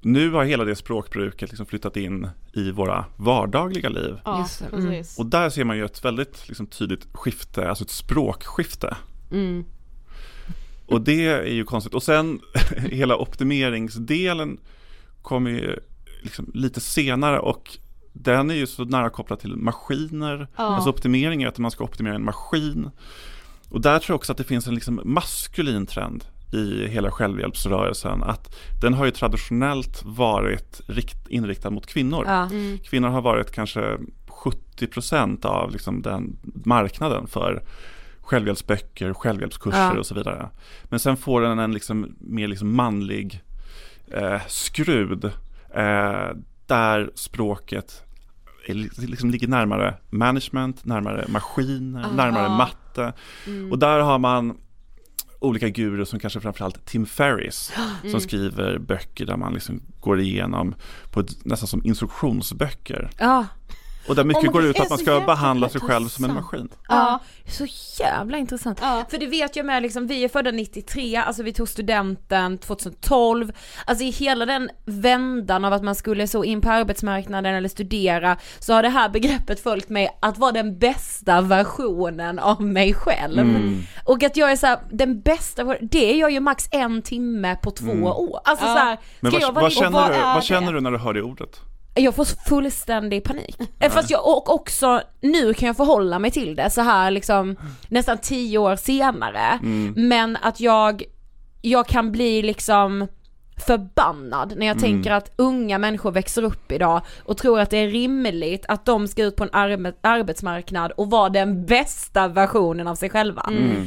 [0.00, 4.20] Nu har hela det språkbruket liksom flyttat in i våra vardagliga liv.
[4.24, 4.88] ja mm.
[4.90, 5.18] precis.
[5.18, 8.96] Och där ser man ju ett väldigt liksom, tydligt skifte, alltså ett språkskifte.
[9.30, 9.64] Mm.
[10.86, 11.94] Och det är ju konstigt.
[11.94, 12.40] Och sen
[12.76, 14.58] hela optimeringsdelen
[15.22, 15.80] kommer ju
[16.22, 17.78] liksom lite senare och
[18.12, 20.48] den är ju så nära kopplad till maskiner.
[20.56, 20.64] Ja.
[20.64, 22.90] Alltså optimering är att man ska optimera en maskin.
[23.68, 28.22] Och där tror jag också att det finns en liksom maskulin trend i hela självhjälpsrörelsen.
[28.22, 32.24] Att den har ju traditionellt varit rikt, inriktad mot kvinnor.
[32.26, 32.46] Ja.
[32.50, 32.78] Mm.
[32.78, 33.96] Kvinnor har varit kanske
[34.78, 37.62] 70% av liksom den marknaden för
[38.20, 39.98] självhjälpsböcker, självhjälpskurser Ja.
[39.98, 40.48] och så vidare.
[40.84, 43.42] Men sen får den en liksom mer liksom manlig
[44.10, 45.24] eh, skrud
[45.74, 46.28] eh,
[46.66, 48.04] där språket
[48.66, 52.12] är, liksom ligger närmare management, närmare maskiner, Aha.
[52.12, 53.12] närmare matte.
[53.46, 53.72] Mm.
[53.72, 54.56] Och där har man
[55.38, 58.10] olika guror som kanske framförallt Tim Ferris Mm.
[58.10, 60.74] som skriver böcker där man liksom går igenom
[61.12, 63.10] på ett, nästan som instruktionsböcker.
[63.18, 63.46] Ja.
[64.08, 66.34] Och där mycket Oh går God, ut att man ska behandla sig själv som en
[66.34, 66.68] maskin.
[66.88, 67.66] Ja, så
[68.02, 68.78] jävla intressant.
[68.82, 69.04] Ja.
[69.10, 73.52] För det vet jag med liksom, vi är födda 93, alltså vi tog studenten 2012,
[73.84, 78.36] alltså i hela den vändan av att man skulle så in på arbetsmarknaden eller studera
[78.58, 83.38] så har det här begreppet följt mig att vara den bästa versionen av mig själv.
[83.38, 83.82] Mm.
[84.04, 87.56] Och att jag är så här, den bästa, det är jag ju max en timme
[87.62, 88.02] på två Mm.
[88.04, 88.40] år.
[88.44, 88.72] Alltså Ja.
[88.72, 90.80] så här, Men ska vad, jag vara vad, och känner, vad du, vad känner du
[90.80, 91.60] när du hör det ordet?
[91.98, 93.56] Jag får fullständig panik.
[93.80, 97.56] Eh, Fast jag, och också, nu kan jag förhålla mig till det så här liksom
[97.88, 99.58] nästan tio år senare.
[99.62, 99.94] Mm.
[100.08, 101.02] Men att jag,
[101.62, 103.06] jag kan bli liksom
[103.66, 104.90] förbannad när jag Mm.
[104.90, 109.08] tänker att unga människor växer upp idag och tror att det är rimligt att de
[109.08, 113.42] ska ut på en arbe- arbetsmarknad och vara den bästa versionen av sig själva.
[113.48, 113.86] Mm.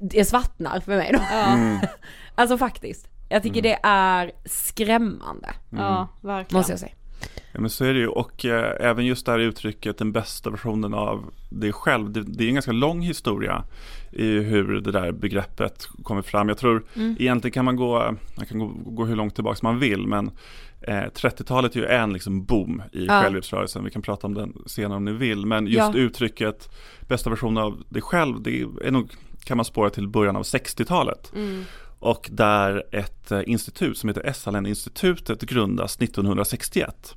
[0.00, 1.18] Det svartnar för mig då.
[1.32, 1.78] Ja,
[2.34, 3.06] Alltså faktiskt.
[3.28, 6.58] Jag tycker det är skrämmande, ja, verkligen.
[6.58, 6.92] måste jag säga.
[7.52, 10.50] Ja men så är det ju och eh, även just det här uttrycket den bästa
[10.50, 12.10] versionen av dig själv.
[12.12, 13.64] Det, det är en ganska lång historia
[14.12, 16.48] i hur det där begreppet kommer fram.
[16.48, 17.16] Jag tror Mm.
[17.18, 20.30] egentligen kan man gå, man kan gå, gå hur långt tillbaka man vill men
[20.80, 23.20] eh, 30-talet är ju en liksom boom i Ja.
[23.22, 23.84] självhjälpsrörelsen.
[23.84, 25.46] Vi kan prata om den senare om ni vill.
[25.46, 26.00] Men just Ja.
[26.00, 26.70] uttrycket
[27.08, 29.10] bästa versionen av dig själv det är nog
[29.44, 31.32] kan man spåra till början av 60-talet.
[31.36, 31.64] Mm.
[32.00, 37.14] Och där ett eh, institut som heter Esalen-institutet grundas 1961.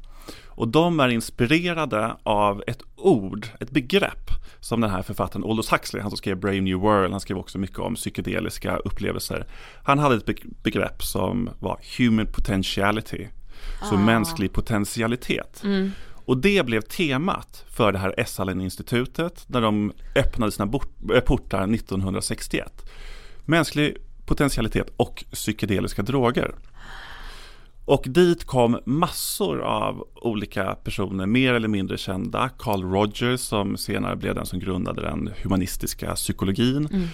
[0.48, 6.02] Och de är inspirerade av ett ord, ett begrepp som den här författaren Aldous Huxley,
[6.02, 9.48] han som skrev Brave New World, han skrev också mycket om psykedeliska upplevelser.
[9.84, 13.28] Han hade ett be- begrepp som var human potentiality,
[13.90, 13.98] så Ah.
[13.98, 15.62] mänsklig potentialitet.
[15.64, 15.92] Mm.
[16.26, 20.72] Och det blev temat för det här Esalen-institutet när de öppnade sina
[21.14, 22.86] äh, portar 1961.
[23.46, 23.98] Mänsklig
[24.34, 26.56] potentialitet och psykedeliska droger.
[27.86, 32.50] Och dit kom massor av olika personer, mer eller mindre kända.
[32.50, 36.88] Carl Rogers som senare blev den som grundade den humanistiska psykologin.
[36.92, 37.08] Mm.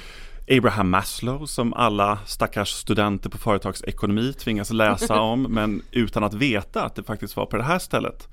[0.58, 6.84] Abraham Maslow som alla stackars studenter på företagsekonomi tvingas läsa om men utan att veta
[6.84, 8.28] att det faktiskt var på det här stället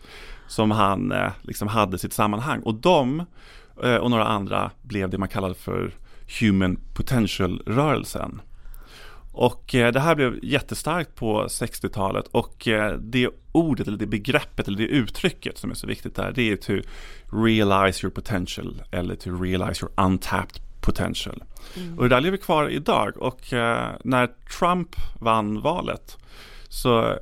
[0.48, 2.60] som han eh, liksom hade sitt sammanhang.
[2.62, 3.24] Och de
[3.82, 5.94] eh, och några andra blev det man kallade för
[6.40, 8.40] Human Potential-rörelsen.
[9.36, 14.68] Och eh, det här blev jättestarkt på 60-talet och eh, det ordet eller det begreppet
[14.68, 16.72] eller det uttrycket som är så viktigt där det är to
[17.32, 21.44] realize your potential eller to realize your untapped potential.
[21.76, 21.98] Mm.
[21.98, 24.26] Och det där lever kvar idag och eh, när
[24.58, 26.18] Trump vann valet
[26.68, 27.18] så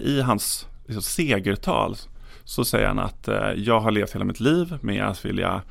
[0.00, 1.96] i hans liksom, segertal
[2.44, 5.62] så säger han att jag har levt hela mitt liv med att vilja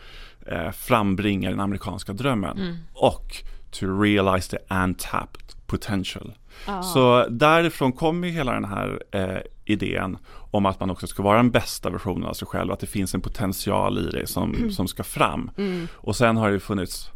[0.74, 2.78] frambringa den amerikanska drömmen mm.
[2.94, 6.34] och to realize the untapped potential.
[6.66, 6.82] Ah.
[6.82, 10.18] Så därifrån kommer hela den här eh, idén
[10.52, 13.16] om att man också ska vara den bästa versionen av sig själv, att det finns
[13.16, 14.72] en potential i det som, mm.
[14.72, 15.52] som ska fram.
[15.58, 15.88] Mm.
[15.94, 17.12] Och sen har det funnits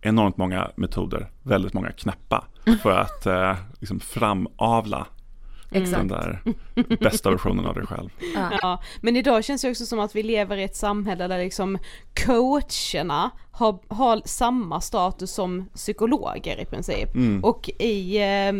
[0.00, 2.44] enormt många metoder, väldigt många knäppa,
[2.82, 5.06] för att eh, liksom framavla
[5.70, 5.98] Exakt.
[5.98, 6.42] den där
[7.00, 8.08] bästa versionen av dig själv.
[8.34, 8.58] Ja.
[8.62, 8.82] ja.
[9.00, 11.78] men idag känns det också som att vi lever i ett samhälle där liksom
[12.26, 17.14] coacherna har, har samma status som psykologer i princip.
[17.14, 17.44] Mm.
[17.44, 18.52] Och i eh,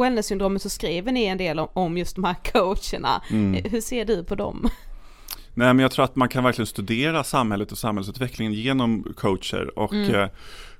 [0.00, 3.22] wellness-syndromet så skriver ni en del om, om just de här coacherna.
[3.30, 3.64] Mm.
[3.70, 4.68] Hur ser du på dem?
[5.54, 9.92] Nej men jag tror att man kan verkligen studera samhället och samhällsutvecklingen genom coacher och
[9.92, 10.14] mm.
[10.14, 10.28] eh,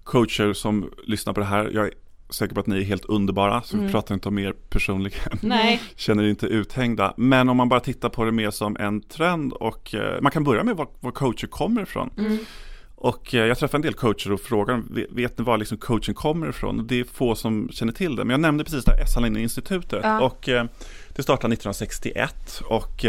[0.05, 1.71] coacher som lyssnar på det här.
[1.75, 1.91] Jag
[2.31, 3.87] säker på att ni är helt underbara, så mm.
[3.87, 5.39] vi pratar inte om er personligen.
[5.41, 5.81] Nej.
[5.97, 7.15] Känner er inte uthängda.
[7.17, 10.45] Men om man bara tittar på det mer som en trend och eh, man kan
[10.45, 12.11] börja med var, var coacher kommer ifrån.
[12.19, 12.39] Mm.
[12.95, 16.49] Och eh, jag träffar en del coacher och frågar, vet ni var liksom coachen kommer
[16.49, 16.87] ifrån?
[16.87, 18.25] Det är få som känner till det.
[18.25, 20.01] Men jag nämnde precis det här Essalinen-institutet.
[20.03, 20.21] Ja.
[20.21, 20.65] Och eh,
[21.09, 23.05] det startade 1961 och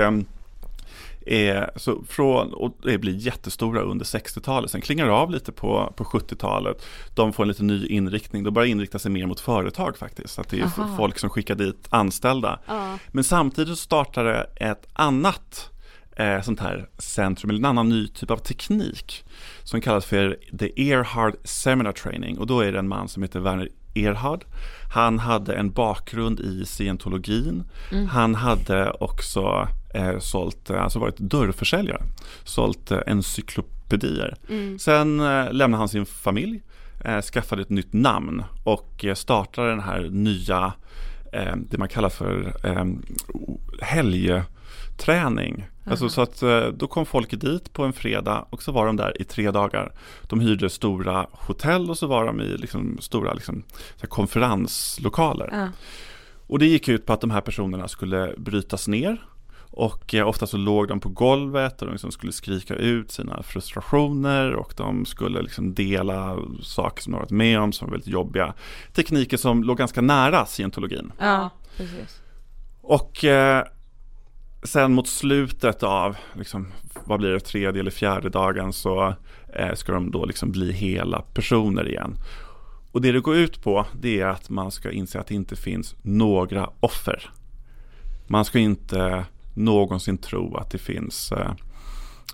[1.26, 5.94] är, så från, och det blir jättestora under 60-talet, sen klingar det av lite på,
[5.96, 6.86] på 70-talet.
[7.16, 10.40] De får en lite ny inriktning, de börjar inrikta sig mer mot företag faktiskt.
[10.40, 10.98] Att det är Aha.
[10.98, 12.60] folk som skickar dit anställda.
[12.68, 12.98] Ja.
[13.12, 15.70] Men samtidigt startar det ett annat
[16.16, 19.24] eh, sånt här centrum, eller en annan ny typ av teknik
[19.64, 23.40] som kallas för The Earhard Seminar Training och då är det en man som heter
[23.40, 24.46] Werner Erhard.
[24.94, 27.64] Han hade en bakgrund i scientologin.
[27.92, 28.08] Mm.
[28.08, 32.02] Han hade också eh, sålt, eh, alltså varit dörrförsäljare,
[32.44, 34.36] sålt eh, encyklopedier.
[34.50, 34.80] Mm.
[34.80, 36.62] Sen eh, lämnade han sin familj,
[37.06, 40.74] eh, skaffade ett nytt namn och eh, startade den här nya,
[41.56, 42.86] det man kallar för eh,
[43.82, 45.66] helgträning.
[45.86, 49.22] Alltså så att då kom folk dit på en fredag och så var de där
[49.22, 49.92] i tre dagar.
[50.24, 53.64] De hyrde stora hotell och så var de i liksom stora liksom,
[54.08, 55.54] konferenslokaler.
[55.54, 55.68] Uh.
[56.48, 59.22] Och det gick ut på att de här personerna skulle brytas ner
[59.72, 63.44] och eh, ofta så låg de på golvet och de liksom skulle skrika ut sina
[63.44, 68.14] frustrationer och de skulle liksom dela saker som de varit med om som var väldigt
[68.14, 68.54] jobbiga.
[68.94, 71.12] Tekniker som låg ganska nära scientologin.
[71.20, 72.22] Ja, precis.
[72.82, 73.64] Och eh,
[74.64, 76.68] sen mot slutet av, liksom,
[77.06, 79.14] vad blir det, tredje eller fjärde dagen så
[79.56, 82.16] eh, ska de då liksom bli hela personer igen.
[82.92, 85.56] Och det det går ut på det är att man ska inse att det inte
[85.56, 87.30] finns några offer.
[88.28, 91.52] Man ska inte någonsin tro att det finns eh,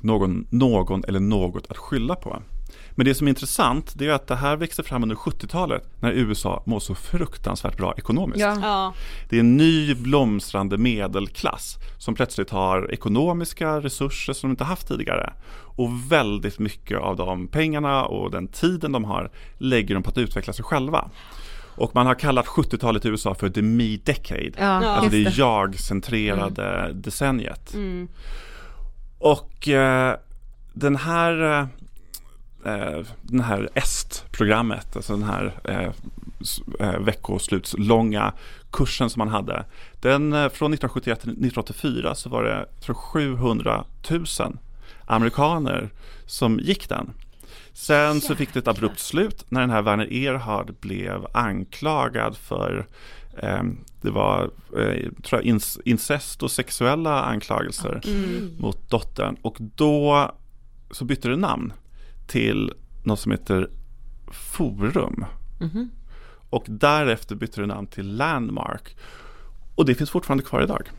[0.02, 2.42] någon, någon eller något att skylla på.
[2.92, 6.12] Men det som är intressant det är att det här växer fram under 70-talet när
[6.12, 8.40] USA mår så fruktansvärt bra ekonomiskt.
[8.42, 8.94] Ja.
[9.30, 14.88] Det är en ny blomstrande medelklass som plötsligt har ekonomiska resurser som de inte haft
[14.88, 15.34] tidigare.
[15.50, 20.18] Och väldigt mycket av de pengarna och den tiden de har lägger de på att
[20.18, 21.10] utveckla sig själva.
[21.78, 24.52] Och man har kallat 70-talet i USA för the me decade.
[24.58, 27.02] Ja, alltså det, det jag-centrerade mm.
[27.02, 27.74] decenniet.
[27.74, 28.08] Mm.
[29.20, 30.16] Och eh,
[30.74, 31.68] den här
[32.66, 35.92] eh, den här EST-programmet, alltså den här eh,
[36.80, 38.34] eh veckoslutslånga
[38.72, 39.66] kursen som man hade.
[40.02, 44.26] Den eh, från 1971 till 1984 så var det tror 700 000
[45.06, 45.90] amerikaner
[46.26, 47.14] som gick den.
[47.78, 52.88] Sen så fick det ett abrupt slut när den här Werner Erhard blev anklagad för
[53.38, 53.64] eh,
[54.02, 58.56] det var eh, tror jag, incest och sexuella anklagelser mm.
[58.60, 60.32] mot dottern och då
[60.92, 61.74] så bytte det namn
[62.28, 63.70] till något som heter
[64.28, 65.26] Forum.
[65.60, 65.90] Mm.
[66.50, 68.98] Och därefter bytte det namn till Landmark.
[69.76, 70.90] Och det finns fortfarande kvar idag.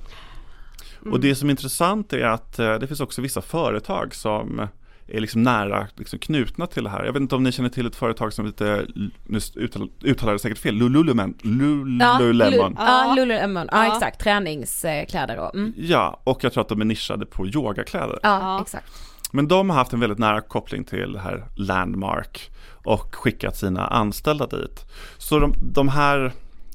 [1.00, 1.12] Mm.
[1.12, 4.68] Och det som är intressant är att eh, det finns också vissa företag som
[5.08, 7.04] är liksom nära liksom knutna till det här.
[7.04, 8.86] Jag vet inte om ni känner till ett företag som lite,
[9.26, 11.34] nu uttalar, uttalar det säkert fel, Lululemon.
[11.42, 12.76] Lululemon.
[12.78, 15.50] Ja, Lululemon, ja, ja exakt, träningskläder då.
[15.54, 15.72] Mm.
[15.76, 18.18] Ja, och jag tror att de är nischade på yogakläder.
[18.22, 18.86] Ja, ja, exakt.
[19.32, 22.50] Men de har haft en väldigt nära koppling till det här Landmark
[22.84, 24.84] och skickat sina anställda dit.
[25.18, 26.32] Så de, de här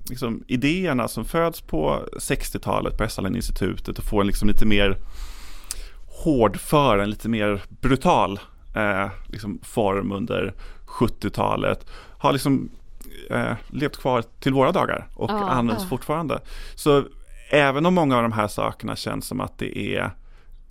[0.10, 4.98] liksom, idéerna som föds på 60-talet på Esalen-institutet och får en liksom lite mer
[6.24, 8.40] hårdför, en lite mer brutal
[8.76, 10.54] eh, liksom form under
[10.88, 11.86] 70-talet
[12.18, 12.72] har liksom
[13.30, 15.90] eh, levt kvar till våra dagar och ja, används ja.
[15.90, 16.42] fortfarande.
[16.76, 17.04] Så
[17.52, 20.12] även om många av de här sakerna känns som att det är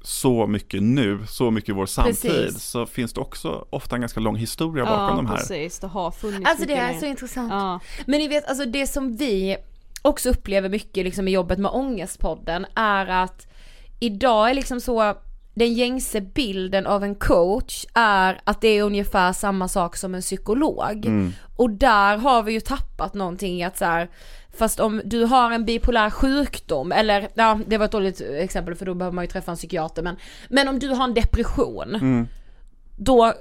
[0.03, 2.62] så mycket nu, så mycket i vår samtid, precis.
[2.62, 5.37] så finns det också ofta en ganska lång historia bakom ja, de här.
[5.37, 7.01] precis, det har funnits Alltså det är mer.
[7.01, 7.53] så intressant.
[7.53, 7.81] Ja.
[8.07, 9.57] Men ni vet, alltså det som vi
[10.03, 13.47] också upplever mycket liksom i jobbet med Ångestpodden är att
[14.01, 15.15] idag är liksom så
[15.55, 20.21] den gängse bilden av en coach är att det är ungefär samma sak som en
[20.21, 21.07] psykolog.
[21.07, 21.33] Mm.
[21.57, 24.09] Och där har vi ju tappat någonting i att så här,
[24.57, 28.87] Fast om du har en bipolär sjukdom, eller ja det var ett dåligt exempel för
[28.87, 30.17] då behöver man ju träffa en psykiater men,
[30.49, 32.29] men om du har en depression, mm.
[32.97, 33.33] då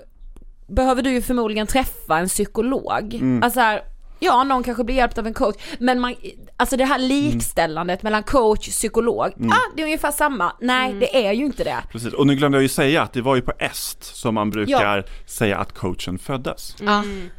[0.68, 3.14] behöver du ju förmodligen träffa en psykolog.
[3.14, 3.44] Mm.
[3.44, 3.82] Alltså här,
[4.22, 6.16] ja någon kanske blir hjälpt av en coach, men man,
[6.58, 8.12] alltså det här likställandet mm.
[8.12, 9.52] mellan coach, psykolog, mm.
[9.52, 11.00] ah det är ungefär samma, nej mm.
[11.00, 11.78] det är ju inte det.
[11.92, 14.50] Precis, och nu glömde jag ju säga att det var ju på est som man
[14.50, 15.04] brukar ja.
[15.26, 16.76] säga att coachen föddes.
[16.82, 17.30] Mm.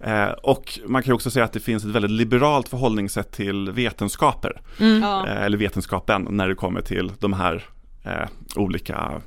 [0.00, 3.70] Eh, och man kan ju också säga att det finns ett väldigt liberalt förhållningssätt till
[3.70, 4.60] vetenskaper.
[4.80, 5.02] Mm.
[5.02, 7.64] Eh, eller vetenskapen när det kommer till de här
[8.04, 9.22] eh, olika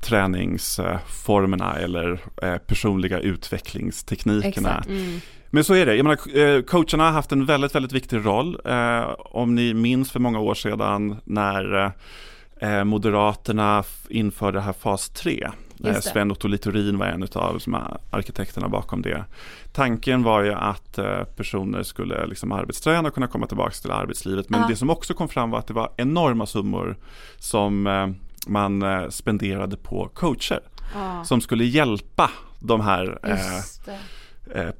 [0.00, 4.84] träningsformerna eller eh, personliga utvecklingsteknikerna.
[4.88, 5.20] Mm.
[5.50, 8.60] Men så är det, jag menar, eh, coacherna har haft en väldigt, väldigt viktig roll.
[8.64, 11.92] Eh, om ni minns för många år sedan när
[12.84, 15.48] Moderaterna införde det här fas 3
[15.84, 17.62] Eh, Sven-Otto Littorin var en av
[18.10, 19.24] arkitekterna bakom det.
[19.72, 24.50] Tanken var ju att eh, personer skulle liksom arbetsträna och kunna komma tillbaka till arbetslivet.
[24.50, 24.66] Men ja.
[24.68, 26.96] det som också kom fram var att det var enorma summor
[27.38, 28.08] som eh,
[28.46, 30.60] man spenderade på coacher.
[30.94, 31.24] Ja.
[31.24, 33.18] Som skulle hjälpa de här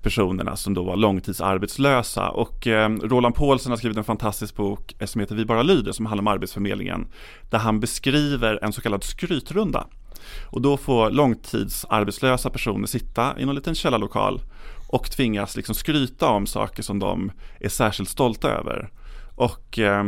[0.03, 2.29] personerna som då var långtidsarbetslösa.
[2.29, 2.67] Och
[3.03, 6.27] Roland Paulsen har skrivit en fantastisk bok som heter Vi bara lyder som handlar om
[6.29, 7.07] Arbetsförmedlingen.
[7.51, 9.87] Där han beskriver en så kallad skrytrunda.
[10.45, 14.41] Och då får långtidsarbetslösa personer sitta i någon liten källarlokal
[14.89, 18.91] och tvingas liksom skryta om saker som de är särskilt stolta över.
[19.35, 20.05] Och eh,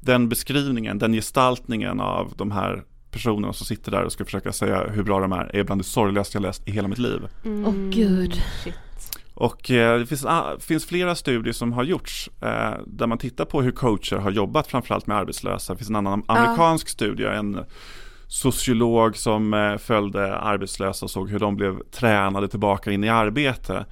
[0.00, 4.86] den beskrivningen, den gestaltningen av de här personerna som sitter där och ska försöka säga
[4.88, 7.20] hur bra de är, är bland det sorgligaste jag läst i hela mitt liv.
[7.44, 7.66] Åh mm.
[7.66, 8.42] oh, gud.
[8.64, 8.74] Shit.
[9.34, 13.44] Och eh, det finns, ah, finns, flera studier som har gjorts eh, där man tittar
[13.44, 15.72] på hur coacher har jobbat framförallt med arbetslösa.
[15.72, 16.90] Det finns en annan amerikansk ah.
[16.90, 17.64] studie, en
[18.30, 23.86] sociolog som eh, följde arbetslösa och såg hur de blev tränade tillbaka in i arbete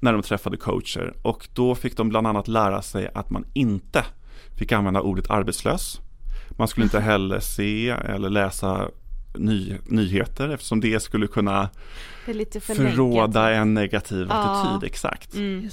[0.00, 1.14] när de träffade coacher.
[1.22, 4.04] Och då fick de bland annat lära sig att man inte
[4.58, 6.00] fick använda ordet arbetslös.
[6.50, 8.88] Man skulle inte heller se eller läsa
[9.34, 11.68] ny, nyheter eftersom det skulle kunna
[12.26, 14.34] det förråda en negativ ja.
[14.34, 14.90] attityd.
[14.90, 15.34] Exakt.
[15.34, 15.70] Mm.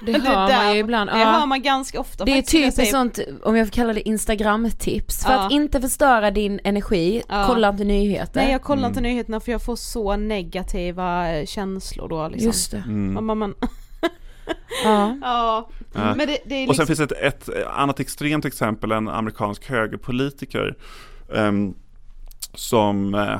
[0.00, 1.10] Det hör det man ju ibland.
[1.10, 1.30] Det ja.
[1.30, 2.24] hör man ganska ofta.
[2.24, 5.24] Det är typ ett sånt, om jag får kalla det instagramtips.
[5.24, 5.46] För ja.
[5.46, 7.44] att inte förstöra din energi, ja.
[7.46, 8.40] kolla inte nyheter.
[8.40, 8.88] Nej jag kollar mm.
[8.88, 12.46] inte nyheterna för jag får så negativa känslor då liksom.
[12.46, 12.76] Just det.
[12.76, 13.26] Mm.
[13.26, 13.54] Man, man,
[14.84, 15.16] ja.
[15.22, 15.68] ja.
[15.92, 16.68] Men det, det är liksom...
[16.68, 20.76] Och sen liksom- finns det ett, ett, annat extremt exempel, en amerikansk högerpolitiker.
[21.28, 21.74] Um,
[22.54, 23.38] som, uh,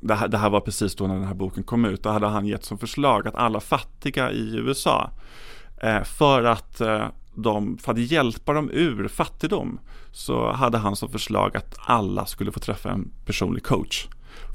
[0.00, 2.26] det, här, det här var precis då när den här boken kom ut, då hade
[2.26, 7.78] han gett som förslag att alla fattiga i USA Eh, Eh, för att eh, de,
[7.78, 9.80] för att hjälpa dem ur fattigdom
[10.12, 14.06] så hade han som förslag att alla skulle få träffa en personlig coach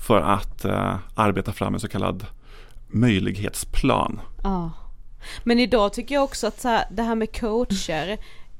[0.07, 2.25] för att eh, arbeta fram en så kallad
[2.87, 4.21] möjlighetsplan.
[4.43, 4.71] Ja.
[5.43, 8.17] Men idag tycker jag också att så här, det här med coacher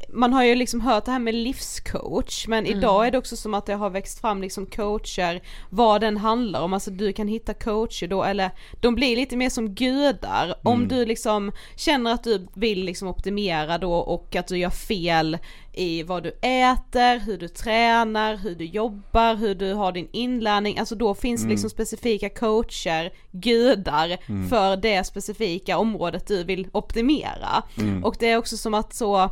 [0.10, 2.78] man har ju liksom hört det här med livscoach men mm.
[2.78, 6.62] idag är det också som att det har växt fram liksom coacher vad den handlar
[6.62, 10.58] om, alltså du kan hitta coacher då eller de blir lite mer som gudar mm.
[10.64, 15.38] om du liksom känner att du vill liksom optimera då och att du gör fel
[15.74, 20.80] i vad du äter, hur du tränar, hur du jobbar, hur du har din inlärning,
[20.80, 21.52] alltså då finns mm.
[21.52, 24.50] liksom specifika coacher, gudar mm.
[24.50, 27.64] för det specifika området du vill optimera.
[27.78, 28.04] Mm.
[28.04, 29.30] Och det är också som att så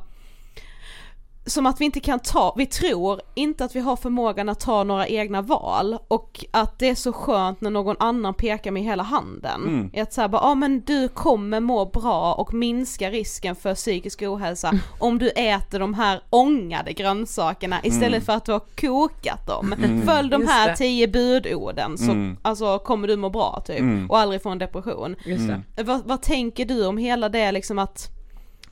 [1.45, 4.83] som att vi inte kan ta, vi tror inte att vi har förmågan att ta
[4.83, 9.03] några egna val och att det är så skönt när någon annan pekar med hela
[9.03, 9.61] handen.
[9.67, 10.03] Mm.
[10.03, 14.67] Att säga bara, ja men du kommer må bra och minska risken för psykisk ohälsa
[14.69, 14.81] Mm.
[14.99, 19.75] om du äter de här ångade grönsakerna istället för att du har kokat dem.
[20.05, 20.75] Följ de Just här det.
[20.77, 22.37] tio budorden så Mm.
[22.41, 24.09] alltså, kommer du må bra typ Mm.
[24.09, 25.15] och aldrig få en depression.
[25.25, 25.83] Just det.
[25.83, 28.09] Vad, vad tänker du om hela det liksom att,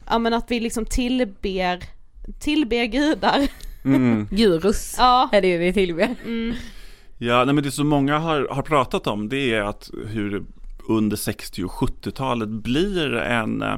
[0.09, 1.79] ja men att vi liksom tillber,
[2.39, 3.47] tillber gudar?
[3.85, 4.27] Mm.
[4.31, 5.29] Gurus Ja.
[5.31, 6.15] är det ju vi tillber.
[7.17, 10.43] Ja, nej, men det som många har, har pratat om det är att hur
[10.87, 13.75] under 60 och 70-talet blir en eh,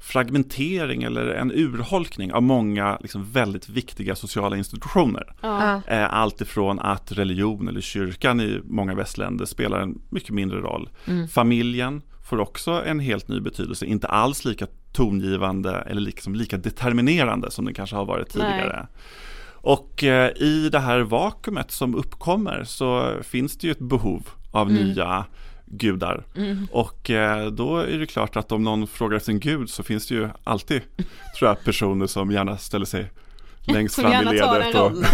[0.00, 5.34] fragmentering eller en urholkning av många liksom, väldigt viktiga sociala institutioner.
[5.40, 5.80] Ja.
[5.86, 10.88] Eh, Allt ifrån att religion eller kyrkan i många västländer spelar en mycket mindre roll.
[11.32, 17.50] Familjen får också en helt ny betydelse, inte alls lika tongivande eller liksom lika determinerande
[17.50, 18.86] som den kanske har varit tidigare.
[19.54, 24.72] Och eh, i det här vakuumet som uppkommer så finns det ju ett behov av
[24.72, 25.24] nya
[25.66, 26.24] gudar.
[26.70, 30.06] Och eh, då är det klart att om någon frågar efter en gud så finns
[30.06, 30.82] det ju alltid,
[31.38, 33.10] tror jag, personer som gärna ställer sig
[33.60, 35.04] längst Som fram i gärna tar ledet och, rollen.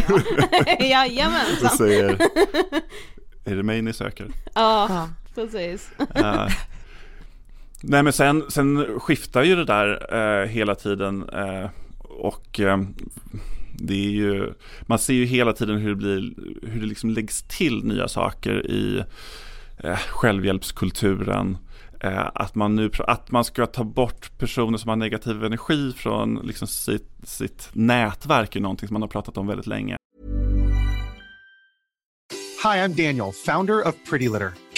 [1.16, 1.30] Ja.
[1.64, 2.18] och säger
[3.44, 4.26] Är det mig ni söker?
[4.54, 5.08] Ja, Ja.
[5.34, 5.90] precis.
[6.14, 6.48] Eh,
[7.88, 11.70] nej men sen, sen skiftar ju det där eh, hela tiden eh,
[12.00, 12.78] och eh,
[13.78, 17.42] det är ju, man ser ju hela tiden hur det blir, hur det liksom läggs
[17.42, 19.04] till nya saker i
[19.78, 21.58] eh, självhjälpskulturen.
[22.00, 26.40] Eh, att man nu, att man ska ta bort personer som har negativ energi från
[26.44, 29.96] liksom sitt, sitt nätverk är någonting som man har pratat om väldigt länge.
[32.64, 34.63] Hej, jag Daniel, founder of Pretty Litter.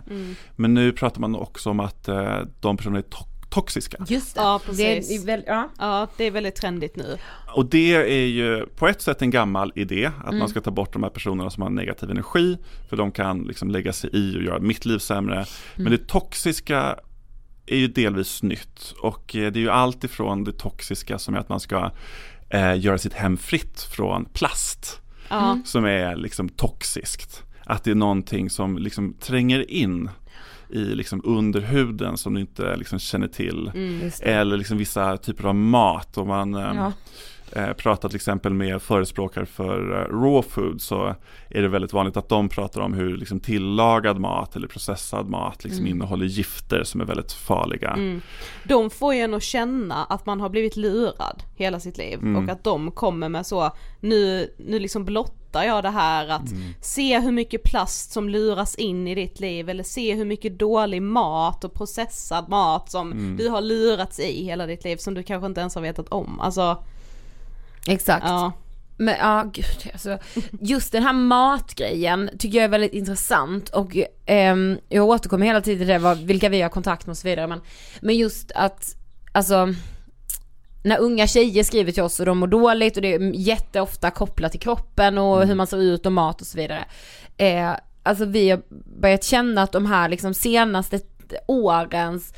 [0.00, 0.34] today.
[0.56, 3.96] Men nu pratar man också om att eh, de personerna är to- toxiska.
[4.08, 4.40] Just det.
[4.40, 5.22] Ja, det precis.
[5.22, 5.68] är väl, ja.
[5.78, 7.18] Ja, det är väldigt trendigt nu.
[7.54, 10.92] Och det är ju på ett sätt en gammal idé, att man ska ta bort
[10.92, 14.42] de här personerna som har negativ energi, för de kan liksom lägga sig i och
[14.42, 15.44] göra mitt liv sämre.
[15.76, 16.96] Men det toxiska
[17.66, 21.38] är ju delvis nytt och eh, det är ju allt ifrån det toxiska som är
[21.38, 21.90] att man ska
[22.50, 25.58] eh, göra sitt hem fritt från plast, Ja.
[25.64, 27.42] som är liksom toxiskt.
[27.66, 30.10] Att det är någonting som liksom tränger in
[30.70, 33.70] i liksom under huden som du inte liksom känner till.
[33.74, 34.22] Det.
[34.22, 36.18] Eller liksom vissa typer av mat.
[36.18, 36.92] Om man eh, Ja.
[37.52, 41.14] Eh, pratar till exempel med förespråkare för eh, raw food så
[41.48, 45.64] är det väldigt vanligt att de pratar om hur liksom tillagad mat eller processad mat
[45.64, 47.90] liksom innehåller gifter som är väldigt farliga.
[47.90, 48.20] Mm.
[48.64, 52.48] De får ju en att känna att man har blivit lurad hela sitt liv och
[52.48, 53.70] att de kommer med så,
[54.00, 56.48] nu, nu liksom blottar jag det här att
[56.80, 61.02] se hur mycket plast som luras in i ditt liv eller se hur mycket dålig
[61.02, 65.46] mat och processad mat som du har lurats i hela ditt liv som du kanske
[65.46, 66.40] inte ens har vetat om.
[66.40, 66.84] Alltså,
[67.86, 68.26] Exakt.
[68.26, 68.52] ja.
[68.96, 70.18] Men ja, gud alltså,
[70.60, 75.78] just den här matgrejen tycker jag är väldigt intressant och ehm, jag återkommer hela tiden
[75.78, 77.60] till det, vad, vilka vi har kontakt med och så vidare men,
[78.00, 78.96] men just att,
[79.32, 79.68] alltså
[80.84, 84.52] när unga tjejer skriver till oss och de mår dåligt och det är jätteofta kopplat
[84.52, 86.84] till kroppen och hur man ser ut och mat och så vidare.
[87.36, 87.70] Eh,
[88.02, 88.62] alltså vi har
[89.00, 91.00] börjat känna att de här liksom senaste
[91.46, 92.34] årens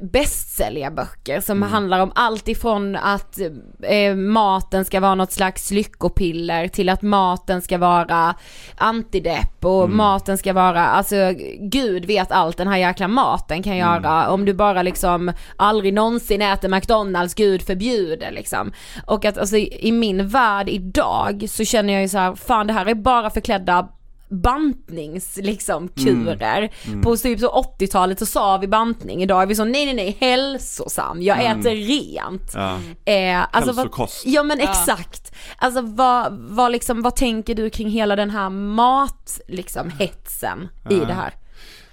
[0.00, 3.38] bästsäljarböcker som handlar om allt ifrån att
[3.82, 8.34] eh, maten ska vara något slags lyckopiller till att maten ska vara
[8.76, 11.16] antidepp och maten ska vara, alltså
[11.60, 16.42] gud vet allt den här jäkla maten kan göra om du bara liksom aldrig någonsin
[16.42, 18.72] äter McDonalds, gud förbjude liksom.
[19.06, 22.72] Och att alltså i min värld idag så känner jag ju så här, fan det
[22.72, 23.88] här är bara förklädda
[24.30, 26.70] bantnings liksom kurer.
[27.02, 30.16] På typ så 80-talet så sa vi bantning, idag är vi så nej nej nej
[30.20, 32.52] hälsosam, jag äter rent.
[32.54, 32.78] Ja.
[33.12, 34.26] Eh, alltså vad, Hälsokost.
[34.26, 35.34] ja men exakt.
[35.58, 40.98] Alltså vad, vad liksom, vad tänker du kring hela den här mat liksom hetsen i
[40.98, 41.34] det här?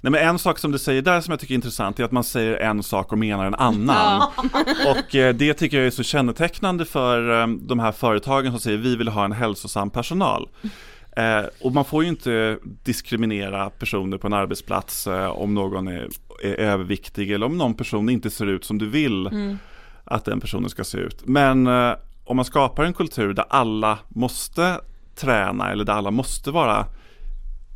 [0.00, 2.12] Nej men en sak som du säger där som jag tycker är intressant är att
[2.12, 4.22] man säger en sak och menar en annan.
[4.88, 8.78] Och eh, det tycker jag är så kännetecknande för eh, de här företagen som säger
[8.78, 10.48] vi vill ha en hälsosam personal.
[11.18, 16.08] Eh, och man får ju inte diskriminera personer på en arbetsplats eh, om någon är,
[16.42, 19.30] är överviktig eller om någon person inte ser ut som du vill
[20.04, 21.22] att den personen ska se ut.
[21.26, 21.92] Men eh,
[22.24, 24.80] om man skapar en kultur där alla måste
[25.14, 26.86] träna eller där alla måste vara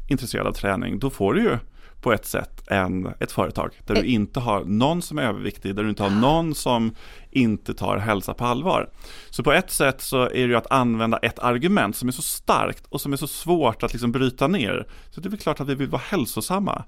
[0.09, 1.59] intresserade av träning, då får du ju
[2.03, 5.83] på ett sätt en, ett företag där du inte har någon som är överviktig, där
[5.83, 6.95] du inte har någon som
[7.31, 8.91] inte tar hälsa på allvar.
[9.31, 12.23] Så på ett sätt så är det ju att använda ett argument som är så
[12.23, 14.87] starkt och som är så svårt att liksom bryta ner.
[15.11, 16.85] Så det är väl klart att vi vill vara hälsosamma.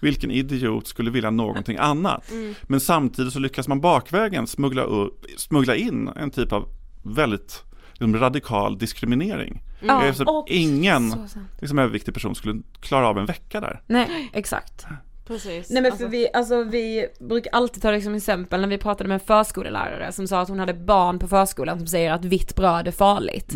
[0.00, 2.24] Vilken idiot skulle vilja någonting annat?
[2.62, 6.68] Men samtidigt så lyckas man bakvägen smuggla, upp, smuggla in en typ av
[7.02, 7.62] väldigt
[7.98, 9.62] liksom, radikal diskriminering.
[9.80, 11.18] Ja, Eh, så och- ingen så
[11.60, 13.80] liksom, överviktig person skulle klara av en vecka där.
[13.86, 14.86] Nej, exakt.
[15.26, 15.70] Precis.
[15.70, 18.78] Nej men Alltså- för vi, alltså vi brukar alltid ta det som exempel när vi
[18.78, 22.24] pratade med en förskolelärare som sa att hon hade barn på förskolan som säger att
[22.24, 23.52] vitt bröd är farligt.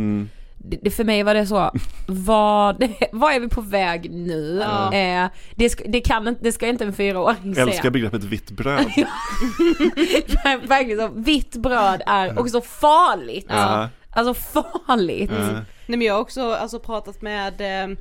[0.61, 1.71] Det, det, för mig var det så,
[2.09, 4.63] vad, vad är vi på väg nu?
[4.65, 4.93] Ja.
[4.95, 7.67] Eh, det, ska, det, kan, inte- det ska inte en fyraåring säga.
[7.67, 8.87] Älskar begreppet vitt bröd.
[10.69, 13.47] Verkligen så, vitt bröd är också farligt.
[13.49, 13.89] Ja.
[14.19, 15.31] Alltså farligt.
[15.31, 15.53] Ja.
[15.87, 17.97] Nej men jag har också alltså, pratat med eh,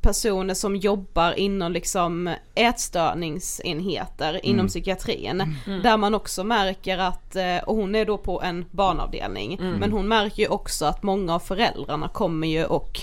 [0.00, 5.56] personer som jobbar inom liksom ätstörningsenheter inom psykiatrin.
[5.82, 10.08] Där man också märker att, eh, och hon är då på en barnavdelning, men hon
[10.08, 13.00] märker ju också att många av föräldrarna kommer ju och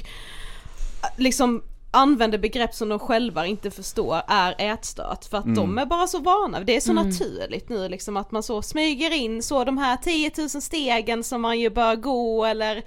[1.03, 1.61] eh, liksom
[1.95, 6.19] använder begrepp som de själva inte förstår är ätstört för att de är bara så
[6.19, 9.97] vana, det är så naturligt nu liksom att man så smyger in så de här
[9.97, 12.83] 10 000 stegen som man ju bör gå eller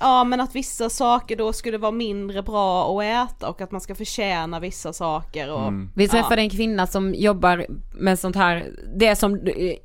[0.00, 3.80] ja men att vissa saker då skulle vara mindre bra att äta och att man
[3.80, 9.16] ska förtjäna vissa saker och Vi träffade en kvinna som jobbar med sånt här, det
[9.16, 9.36] som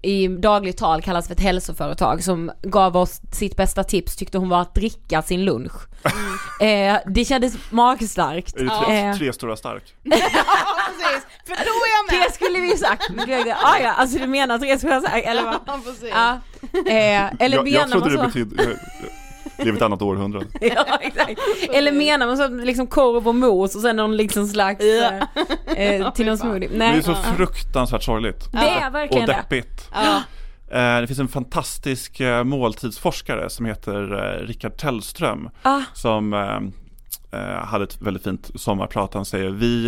[0.01, 4.49] i dagligt tal kallas för ett hälsoföretag som gav oss sitt bästa tips tyckte hon
[4.49, 5.74] var att dricka sin lunch.
[6.61, 8.55] Eh, det kändes magstarkt.
[8.55, 9.84] Är det tre, Eh, tre stora stark?
[10.03, 12.28] ja precis, för då är jag med!
[12.28, 13.09] det skulle vi sagt.
[13.63, 15.59] Ah, ja, alltså du menar tre skulle jag säga, eller vad?
[15.66, 16.09] Ja, precis.
[16.13, 16.32] Ja.
[16.91, 18.80] Eh, eller Jag, jag trodde det betydde,
[19.58, 20.45] ett annat århundrade.
[20.62, 21.39] ja, exakt.
[21.74, 25.22] Eller menar man så liksom korv och mos och sen någon liksom slags eh,
[25.78, 26.68] eh, till någon smoothie?
[26.70, 28.51] Det Nej, är så fruktansvärt sorgligt.
[28.51, 29.34] det är Och verkligen det.
[29.34, 29.89] deppigt.
[29.93, 30.22] Ja.
[30.72, 35.82] Eh, Det finns en fantastisk eh, måltidsforskare som heter eh, Rickard Tellström Ah.
[35.93, 36.34] som
[37.64, 39.14] hade ett väldigt fint sommarprat.
[39.14, 39.88] Han säger vi,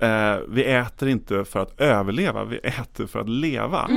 [0.00, 3.88] eh, vi äter inte för att överleva, vi äter för att leva.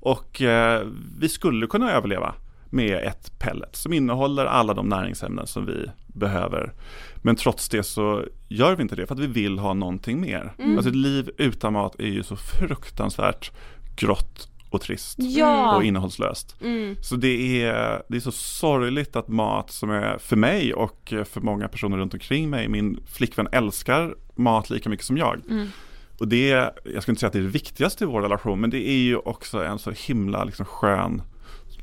[0.00, 0.82] Och eh,
[1.18, 2.34] vi skulle kunna överleva
[2.74, 6.72] med ett pellet som innehåller alla de näringsämnen som vi behöver.
[7.16, 10.52] Men trots det så gör vi inte det för att vi vill ha någonting mer.
[10.76, 13.52] Alltså ett liv utan mat är ju så fruktansvärt
[13.96, 15.76] grått och trist Ja.
[15.76, 16.56] och innehållslöst.
[17.00, 21.40] Så det är, det är så sorgligt att mat som är för mig och för
[21.40, 25.40] många personer runt omkring mig, min flickvän älskar mat lika mycket som jag.
[26.18, 26.48] Och det,
[26.84, 28.98] jag skulle inte säga att det är det viktigaste i vår relation, men det är
[28.98, 31.22] ju också en så himla liksom, skön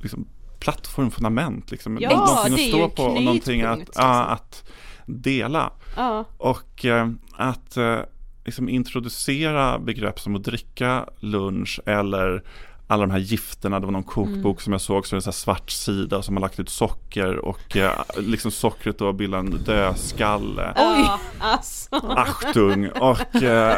[0.01, 0.27] liksom,
[0.61, 4.05] plattform, fundament, liksom, Ja, någonting det är att stå en på och någonting att, liksom.
[4.05, 4.63] att
[5.05, 5.71] dela.
[5.97, 6.25] Ja.
[6.37, 7.99] Och eh, att eh,
[8.45, 12.43] liksom introducera begrepp som att dricka lunch eller
[12.87, 15.21] alla de här gifterna, det var någon kokbok som jag såg så är det en
[15.21, 19.39] sån här svart sida som har lagt ut socker och eh, liksom sockret då bildar
[19.39, 20.73] en dödskalle.
[20.75, 21.95] Ja, alltså.
[21.95, 23.77] Achtung och eh,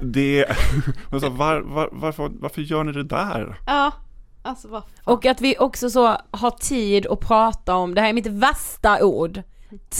[0.00, 0.44] det,
[1.10, 3.58] och så, var, var, varför, varför gör ni det där?
[3.66, 3.92] Ja,
[4.44, 4.82] alltså.
[5.04, 9.04] Och att vi också så har tid att prata om, det här är mitt värsta
[9.04, 9.42] ord,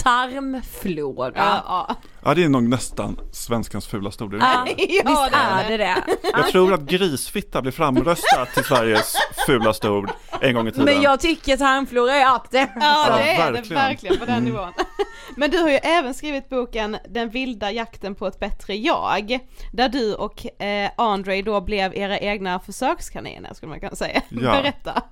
[0.02, 1.32] tarmflora.
[1.36, 1.96] Ja,
[2.26, 4.34] Ja, det är nog nästan svenskans fulaste ord.
[4.34, 4.74] Ja, ja.
[4.76, 5.96] visst det är det det.
[6.32, 9.14] Jag tror att grisfitta blev framröstat till Sveriges
[9.46, 10.10] fulaste ord
[10.40, 10.84] en gång i tiden.
[10.84, 12.72] Men jag tycker tarmflora är up there.
[12.76, 13.82] Ja, Ja, det är det verkligen.
[13.82, 14.72] verkligen på den nivån.
[15.36, 19.38] Men du har ju även skrivit boken Den vilda jakten på ett bättre jag,
[19.72, 24.20] där du och eh, Andre då blev era egna försökskaniner skulle man kunna säga.
[24.28, 24.40] Ja.
[24.52, 25.02] Berätta.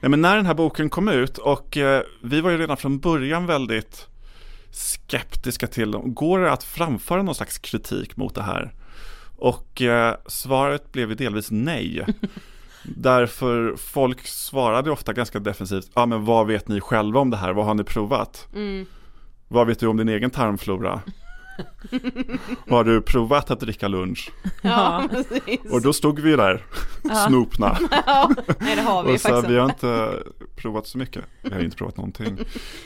[0.00, 2.98] Nej, men när den här boken kom ut och eh, vi var ju redan från
[2.98, 4.06] början väldigt
[4.70, 6.14] skeptiska till dem.
[6.14, 8.72] Går det att framföra någon slags kritik mot det här?
[9.36, 12.06] Och eh, svaret blev ju delvis nej.
[12.84, 17.52] Därför folk svarade ofta ganska defensivt, ja men vad vet ni själva om det här,
[17.52, 18.48] vad har ni provat?
[18.54, 18.86] Mm.
[19.48, 21.02] Vad vet du om din egen tarmflora?
[22.68, 24.30] har du provat att dricka lunch?
[24.62, 25.72] Ja, precis.
[25.72, 26.64] Och då stod vi där,
[27.14, 27.78] snopna.
[28.06, 30.22] Ja, nej det har vi Och så faktiskt vi har inte.
[30.56, 31.24] provat så mycket.
[31.42, 32.38] Vi har inte provat någonting.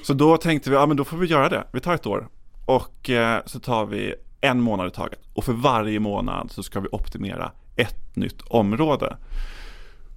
[0.02, 1.64] Så då tänkte vi, ja men då får vi göra det.
[1.72, 2.28] Vi tar ett år.
[2.64, 5.20] Och eh, så tar vi en månad i taget.
[5.34, 9.16] Och för varje månad så ska vi optimera ett nytt område.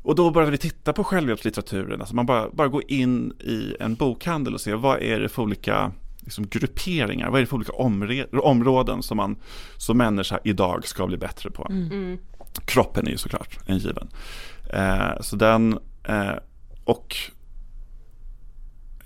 [0.01, 1.99] Och då började vi titta på självhjälpslitteraturen.
[1.99, 5.41] Alltså man bara, bara gå in i en bokhandel och se vad är det för
[5.41, 7.73] olika liksom, grupperingar, vad är det för olika
[8.41, 9.35] områden som man
[9.77, 11.67] som människa idag ska bli bättre på.
[11.69, 12.17] Mm.
[12.65, 14.09] Kroppen är ju såklart en given.
[14.73, 16.33] Eh, så den eh,
[16.83, 17.15] och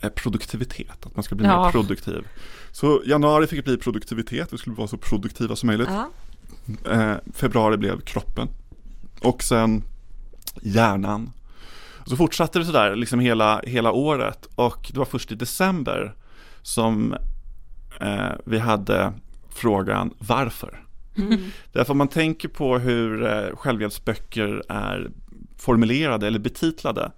[0.02, 1.64] eh, produktivitet, att man ska bli Ja.
[1.66, 2.28] mer produktiv.
[2.72, 5.90] Så januari fick bli produktivitet, vi skulle vara så produktiva som möjligt.
[6.86, 8.48] Eh, februari blev kroppen.
[9.22, 9.84] Och sen
[10.62, 11.32] hjärnan.
[12.06, 16.16] Så fortsatte det sådär liksom hela, hela året och det var först i december
[16.62, 17.16] som
[18.00, 19.14] eh, vi hade
[19.50, 20.84] frågan varför.
[21.72, 25.12] Därför om man tänker på hur eh, självhjälpsböcker är
[25.58, 27.12] formulerade eller betitlade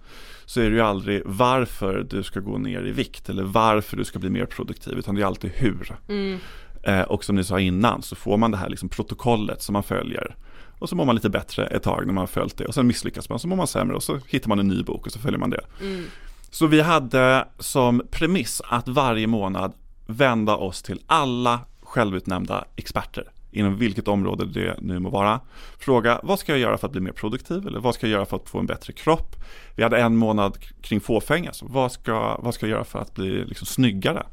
[0.44, 4.04] så är det ju aldrig varför du ska gå ner i vikt eller varför du
[4.04, 5.96] ska bli mer produktiv utan det är alltid hur.
[6.08, 6.38] Mm.
[6.82, 9.82] Eh, och som ni sa innan så får man det här liksom protokollet som man
[9.82, 10.36] följer.
[10.78, 12.86] Och så mår man lite bättre ett tag när man har följt det och sen
[12.86, 15.18] misslyckas man så mår man sämre och så hittar man en ny bok och så
[15.18, 15.64] följer man det.
[15.80, 16.04] Mm.
[16.50, 19.72] Så vi hade som premiss att varje månad
[20.06, 23.24] vända oss till alla självutnämnda experter
[23.56, 25.40] inom vilket område det nu må vara.
[25.78, 28.26] Fråga vad ska jag göra för att bli mer produktiv eller vad ska jag göra
[28.26, 29.36] för att få en bättre kropp?
[29.74, 33.14] Vi hade en månad kring fåfänga, så vad ska, vad ska jag göra för att
[33.14, 34.26] bli liksom snyggare?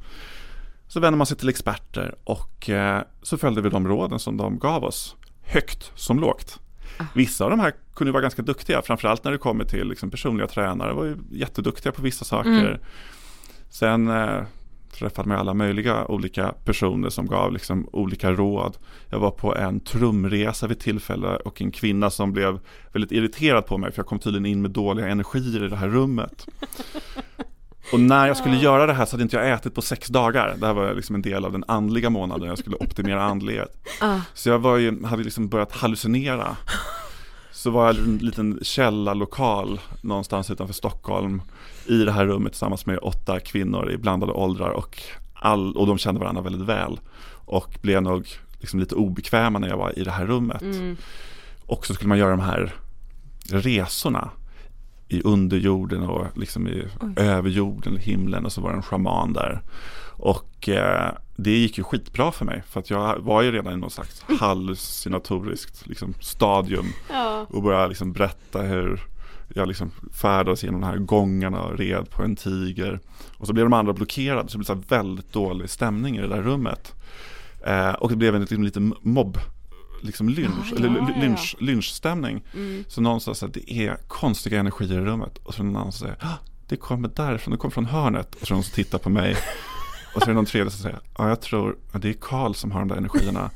[0.88, 4.60] Så vänder man sig till experter och eh, så följde vi de råden som de
[4.60, 6.60] gav oss, högt som lågt.
[7.14, 10.48] Vissa av de här kunde vara ganska duktiga, framförallt när det kommer till liksom personliga
[10.48, 12.80] tränare, var ju jätteduktiga på vissa saker.
[13.70, 14.44] Sen eh,
[15.10, 18.78] träffade man alla möjliga olika personer som gav liksom olika råd.
[19.10, 22.60] Jag var på en trumresa vid tillfälle och en kvinna som blev
[22.92, 25.88] väldigt irriterad på mig för jag kom tydligen in med dåliga energier i det här
[25.88, 26.48] rummet.
[27.94, 30.56] Och när jag skulle göra det här så hade inte jag ätit på sex dagar.
[30.60, 33.88] Det här var liksom en del av den andliga månaden, jag skulle optimera andlighet.
[34.34, 36.58] Så jag var ju, hade liksom börjat hallucinera.
[37.64, 41.42] Så var jag i en liten källarlokal någonstans utanför Stockholm
[41.88, 45.02] i det här rummet tillsammans med åtta kvinnor i blandade åldrar och,
[45.34, 47.00] all, och de kände varandra väldigt väl.
[47.46, 48.28] Och blev nog
[48.60, 50.62] liksom lite obekväma när jag var i det här rummet.
[50.62, 50.98] Mm.
[51.66, 52.74] Och så skulle man göra de här
[53.50, 54.30] resorna
[55.08, 59.62] i underjorden och liksom i överjorden, himlen och så var det en schaman där.
[60.18, 61.12] Och eh,
[61.44, 64.24] det gick ju skitbra för mig för att jag var ju redan i någon slags
[64.40, 67.46] hallucinatoriskt liksom, stadium Ja.
[67.50, 69.02] och började liksom berätta hur
[69.56, 73.00] jag liksom färdades genom de här gångarna och red på en tiger.
[73.38, 76.28] Och så blev de andra blockerade så det blev så väldigt dålig stämning i det
[76.28, 76.94] där rummet.
[77.66, 79.38] Eh, och det blev en liksom, liten mobb,
[80.02, 81.22] liksom lynch, Ah, eller ja, ja.
[81.22, 82.44] lynch, lynchstämning.
[82.54, 82.84] Mm.
[82.88, 85.38] Så någon sa så här, det är konstiga energier i rummet.
[85.38, 86.16] Och så någon annan säger,
[86.68, 88.36] det kommer därifrån, det kommer från hörnet.
[88.36, 89.38] Och så någon som tittar på mig.
[90.16, 92.54] Och så är det någon tredje som säger, ja jag tror att det är Karl
[92.54, 93.50] som har de där energierna.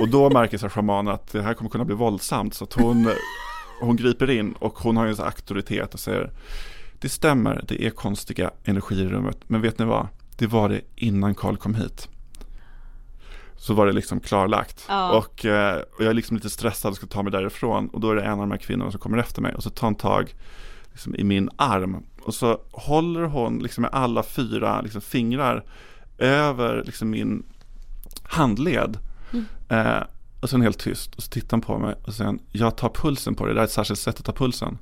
[0.00, 2.54] Och då märker så här shamanen att det här kommer kunna bli våldsamt.
[2.54, 3.10] Så att hon,
[3.80, 6.30] hon griper in och hon har ju en sån auktoritet och säger,
[7.00, 9.38] det stämmer, det är konstiga energier i rummet.
[9.46, 10.08] Men vet ni vad?
[10.36, 12.08] Det var det innan Karl kom hit.
[13.56, 14.84] Så var det liksom klarlagt.
[14.88, 15.18] Ja.
[15.18, 17.88] Och, eh, och jag är liksom lite stressad och ska ta mig därifrån.
[17.88, 19.54] Och då är det en av de här kvinnorna som kommer efter mig.
[19.54, 20.34] Och så tar hon tag
[20.90, 21.96] liksom, i min arm.
[22.22, 25.64] Och så håller hon liksom, med alla fyra liksom, fingrar
[26.20, 27.42] över liksom, min
[28.22, 28.98] handled.
[29.68, 30.02] Eh,
[30.40, 31.14] och sen helt tyst.
[31.14, 33.54] Och så tittar hon på mig och säger jag tar pulsen på dig.
[33.54, 34.78] Det här är ett särskilt sätt att ta pulsen.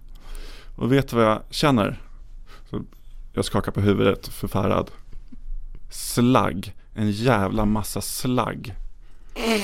[0.77, 2.03] Och vet du vad jag känner?
[2.71, 2.83] Så
[3.33, 4.91] jag skakar på huvudet förfärad.
[5.91, 6.75] Slagg.
[6.95, 8.75] En jävla massa slagg.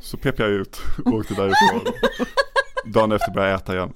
[0.00, 1.80] Så pep jag ut och åkte därifrån.
[2.84, 3.92] Dagen efter började jag äta igen.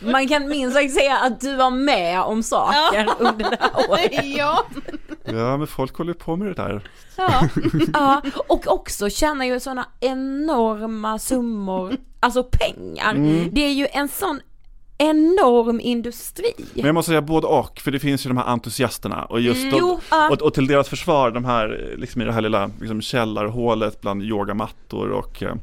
[0.00, 4.24] Man kan minst sagt säga att du var med om saker under det här året.
[4.24, 4.64] ja.
[5.24, 6.90] Ja, men folk håller på med det där.
[7.16, 7.48] ja.
[7.92, 13.14] Ja, och också tjänar ju sådana enorma summor, alltså pengar.
[13.52, 14.40] Det är ju en sån
[14.98, 16.52] enorm industri.
[16.74, 19.62] Men jag måste säga både och, för det finns ju de här entusiasterna och just
[19.62, 19.74] Mm.
[19.78, 20.30] Jo, och, ja.
[20.30, 24.22] och, och till deras försvar, de här, liksom i det här lilla liksom källarhålet bland
[24.22, 25.54] yogamattor och eh,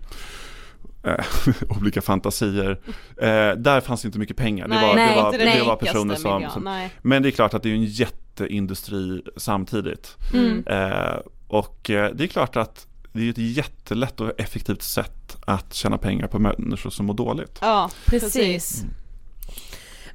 [1.82, 2.80] olika fantasier.
[3.22, 4.68] Eh, där fanns det inte mycket pengar.
[4.68, 6.89] Det Nej, var, nej, det var, det den var personer som, miljön, som.
[7.02, 10.18] Men det är klart att det är en jätteindustri samtidigt.
[10.34, 10.64] Mm.
[10.68, 15.74] Eh, och eh, det är klart att det är ett jättelätt och effektivt sätt att
[15.74, 17.58] tjäna pengar på människor som mår dåligt.
[17.62, 18.84] ja, Precis.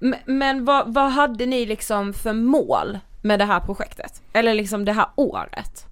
[0.00, 4.22] M- Men vad, vad hade ni liksom för mål med det här projektet?
[4.32, 5.86] Eller liksom det här året?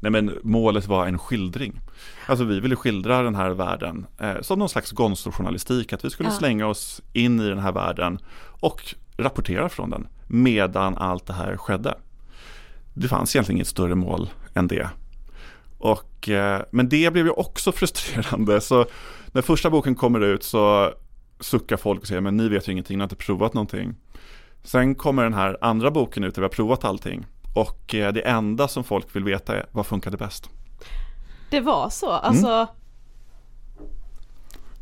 [0.00, 1.80] Nej men målet var en skildring.
[2.26, 6.28] Alltså vi ville skildra den här världen eh, som någon slags gonstojournalistik, att vi skulle
[6.28, 6.34] Ja.
[6.34, 8.18] slänga oss in i den här världen
[8.60, 11.94] och rapportera från den medan allt det här skedde.
[12.94, 14.88] Det fanns egentligen inget större mål än det.
[15.78, 18.86] Och, eh, men det blev ju också frustrerande, så
[19.32, 20.92] när första boken kommer ut så
[21.40, 23.94] suckar folk och säger men ni vet ju ingenting, ni har inte provat någonting.
[24.62, 27.26] Sen kommer den här andra boken ut där vi har provat allting.
[27.54, 30.50] Och eh, det enda som folk vill veta är vad funkade bäst?
[31.50, 32.48] Det var så, alltså.
[32.48, 32.66] Mm.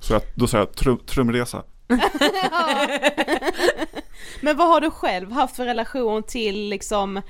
[0.01, 1.63] Så jag, då sa jag trum, trumresa.
[4.41, 7.23] Men vad har du själv haft för relation till liksom,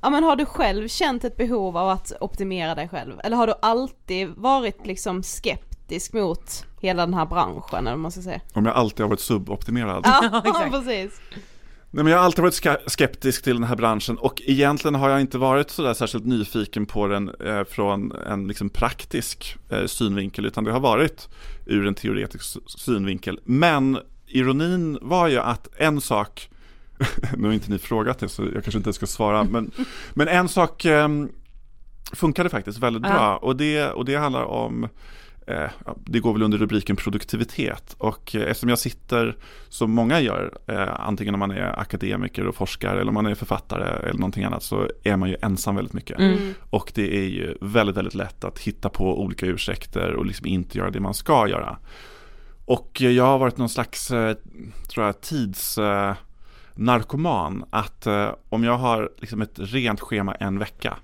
[0.00, 3.20] ja men har du själv känt ett behov av att optimera dig själv?
[3.24, 8.12] Eller har du alltid varit liksom skeptisk mot hela den här branschen eller vad man
[8.12, 8.40] ska säga?
[8.52, 10.02] Om jag alltid har varit suboptimerad.
[10.04, 11.20] Ja, precis.
[11.90, 15.20] Nej, men jag har alltid varit skeptisk till den här branschen och egentligen har jag
[15.20, 20.64] inte varit sådär särskilt nyfiken på den eh, från en liksom praktisk eh, synvinkel utan
[20.64, 21.28] det har varit
[21.66, 23.40] ur en teoretisk synvinkel.
[23.44, 26.50] Men ironin var ju att en sak,
[27.36, 29.70] nu har inte ni frågat det så jag kanske inte ska svara, men,
[30.14, 31.08] men en sak eh,
[32.12, 34.88] funkade faktiskt väldigt bra och det, och det handlar om
[35.48, 35.70] eh,
[36.04, 39.36] det går väl under rubriken produktivitet och eh, eftersom jag sitter
[39.68, 43.34] som många gör, eh, antingen om man är akademiker och forskare eller om man är
[43.34, 46.18] författare eller någonting annat så är man ju ensam väldigt mycket.
[46.18, 46.54] Mm.
[46.70, 50.78] Och det är ju väldigt, väldigt lätt att hitta på olika ursäkter och liksom inte
[50.78, 51.78] göra det man ska göra.
[52.64, 54.36] Och eh, jag har varit någon slags, eh,
[54.88, 55.78] tror jag, tids...
[55.78, 56.14] Eh,
[56.78, 60.96] narkoman att eh, om jag har liksom ett rent schema en vecka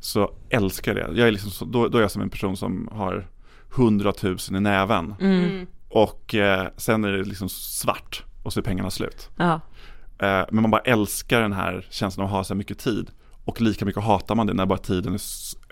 [0.00, 1.18] så älskar jag det.
[1.18, 3.26] Jag är liksom så, då, då är jag som en person som har
[3.70, 5.66] hundratusen i näven Mm.
[5.88, 9.28] och eh, sen är det liksom svart och så är pengarna slut.
[9.36, 9.60] Ja.
[10.18, 13.10] Eh, men man bara älskar den här känslan av att ha så här mycket tid
[13.44, 15.20] och lika mycket hatar man det när bara tiden är,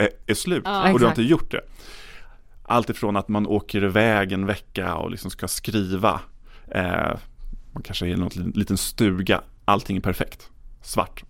[0.03, 0.93] är, är slut Ja.
[0.93, 1.61] och du har inte gjort det.
[2.63, 6.21] Allt ifrån att man åker iväg en vecka och liksom ska skriva.
[6.75, 7.17] Eh,
[7.73, 9.41] man kanske är i någon liten stuga.
[9.65, 10.51] Allting är perfekt.
[10.83, 11.25] Svart.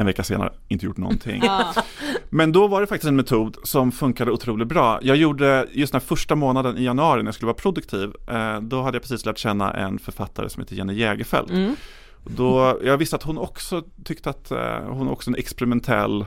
[0.00, 1.42] En vecka senare, inte gjort någonting.
[2.30, 4.98] Men då var det faktiskt en metod som funkade otroligt bra.
[5.02, 8.12] Jag gjorde just den här första månaden i januari när jag skulle vara produktiv.
[8.28, 11.50] Eh, då hade jag precis lärt känna en författare som heter Jenny Jägerfeld.
[11.50, 11.76] Mm.
[12.24, 16.24] Då, jag visste att hon också tyckte att eh, hon är också en experimentell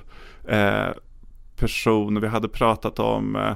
[0.48, 0.90] eh,
[1.56, 2.22] person.
[2.22, 3.54] Vi hade pratat om eh,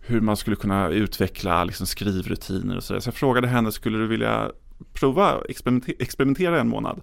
[0.00, 3.00] hur man skulle kunna utveckla liksom, skrivrutiner och sådär.
[3.00, 4.50] Så jag frågade henne, skulle du vilja
[4.92, 7.00] prova experimenter- experimentera en månad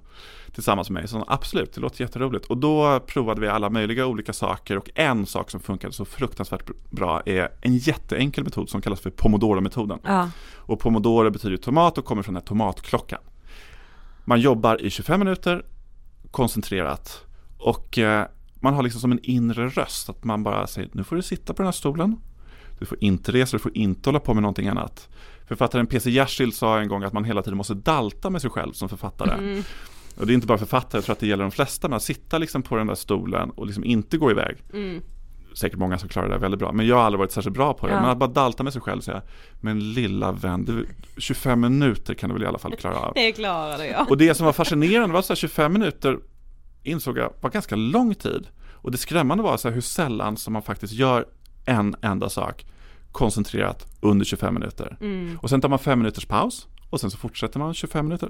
[0.51, 1.07] tillsammans med mig?
[1.07, 2.45] Så absolut, det låter jätteroligt.
[2.45, 6.69] Och då provade vi alla möjliga olika saker och en sak som funkade så fruktansvärt
[6.89, 9.99] bra är en jätteenkel metod som kallas för Pomodoro-metoden.
[10.03, 10.30] Ja.
[10.55, 13.21] Och Pomodoro betyder tomat och kommer från den här tomatklockan.
[14.26, 15.65] Man jobbar i 25 minuter
[16.32, 17.26] koncentrerat
[17.57, 21.15] och eh, man har liksom som en inre röst att man bara säger nu får
[21.15, 22.17] du sitta på den här stolen.
[22.80, 25.09] Du får inte resa, du får inte hålla på med någonting annat.
[25.47, 26.09] Författaren P.C.
[26.09, 29.33] Jersild sa en gång att man hela tiden måste dalta med sig själv som författare.
[29.33, 29.63] Mm.
[30.17, 32.03] Och det är inte bara författare, jag tror att det gäller de flesta, men att
[32.03, 34.57] sitta liksom på den där stolen och liksom inte gå iväg.
[34.73, 35.01] Mm.
[35.55, 37.87] Säkert många som klarar det väldigt bra, men jag har aldrig varit särskilt bra på
[37.87, 37.93] det.
[37.93, 38.01] Ja.
[38.01, 39.21] Men att bara dalta med sig själv och säga,
[39.61, 40.87] men lilla vän, du,
[41.17, 43.13] 25 minuter kan du väl i alla fall klara av.
[43.15, 44.09] Det klarade jag.
[44.09, 46.19] Och det som var fascinerande var att 25 minuter
[46.83, 48.47] insåg jag var ganska lång tid.
[48.71, 51.25] Och det skrämmande var så hur sällan som man faktiskt gör
[51.65, 52.65] en enda sak
[53.16, 54.97] koncentrerat under 25 minuter.
[55.01, 55.39] Mm.
[55.41, 58.29] Och sen tar man 5 minuters paus och sen så fortsätter man 25 minuter.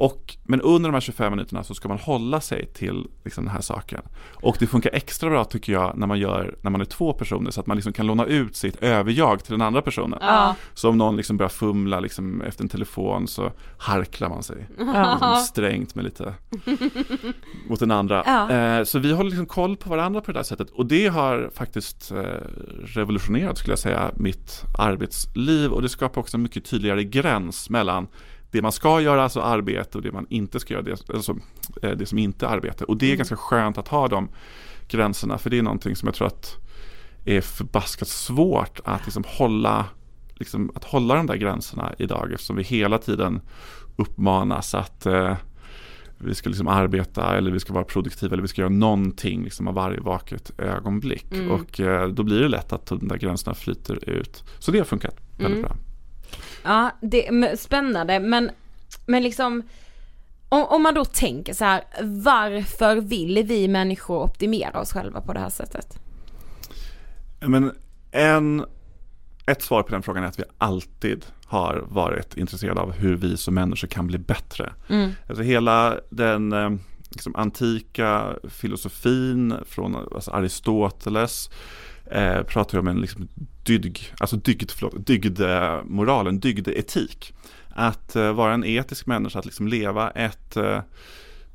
[0.00, 3.54] Och, men under de här 25 minuterna så ska man hålla sig till liksom, den
[3.54, 4.00] här saken.
[4.34, 7.50] Och det funkar extra bra tycker jag när man, gör, när man är två personer
[7.50, 10.18] så att man liksom kan låna ut sitt överjag till den andra personen.
[10.22, 10.54] Ja.
[10.74, 14.68] Så om någon liksom börjar fumla liksom efter en telefon så harklar man sig.
[14.78, 15.10] Ja.
[15.12, 16.34] Liksom strängt med lite
[17.68, 18.22] mot den andra.
[18.26, 18.50] Ja.
[18.50, 20.70] Eh, så vi håller liksom koll på varandra på det där sättet.
[20.70, 22.22] Och det har faktiskt eh,
[22.84, 25.72] revolutionerat skulle jag säga mitt arbetsliv.
[25.72, 27.89] Och det skapar också en mycket tydligare gräns mellan
[28.50, 31.36] det man ska göra, alltså arbete och det man inte ska göra, det, alltså,
[31.82, 32.84] eh, det som inte är arbete.
[32.84, 33.18] Och det är Mm.
[33.18, 34.28] ganska skönt att ha de
[34.88, 36.56] gränserna, för det är någonting som jag tror att
[37.24, 39.86] är förbaskat svårt att liksom hålla,
[40.34, 43.40] liksom, att hålla de där gränserna idag eftersom vi hela tiden
[43.96, 45.36] uppmanas att eh,
[46.18, 49.68] vi ska liksom arbeta eller vi ska vara produktiva eller vi ska göra någonting liksom
[49.68, 51.32] av varje vaket ögonblick.
[51.32, 51.50] Mm.
[51.50, 54.44] Och eh, då blir det lätt att de där gränserna flyter ut.
[54.58, 55.62] Så det har funkat väldigt Mm.
[55.62, 55.76] bra.
[56.62, 58.50] Ja, det är spännande men,
[59.06, 59.62] men liksom
[60.48, 65.32] om, om man då tänker så här, varför vill vi människor optimera oss själva på
[65.32, 65.98] det här sättet?
[67.40, 67.72] Men
[68.10, 68.64] en,
[69.46, 73.36] ett svar på den frågan är att vi alltid har varit intresserade av hur vi
[73.36, 74.72] som människor kan bli bättre.
[74.88, 75.10] Mm.
[75.28, 76.70] Alltså hela den eh,
[77.10, 81.50] liksom, antika filosofin från alltså Aristoteles
[82.10, 83.28] eh, pratar om en liksom,
[83.62, 87.34] dygd, alltså dygd, förlåt, dygdemoral, en dygdeetik.
[87.68, 90.80] Att eh, vara en etisk människa, att liksom leva ett eh,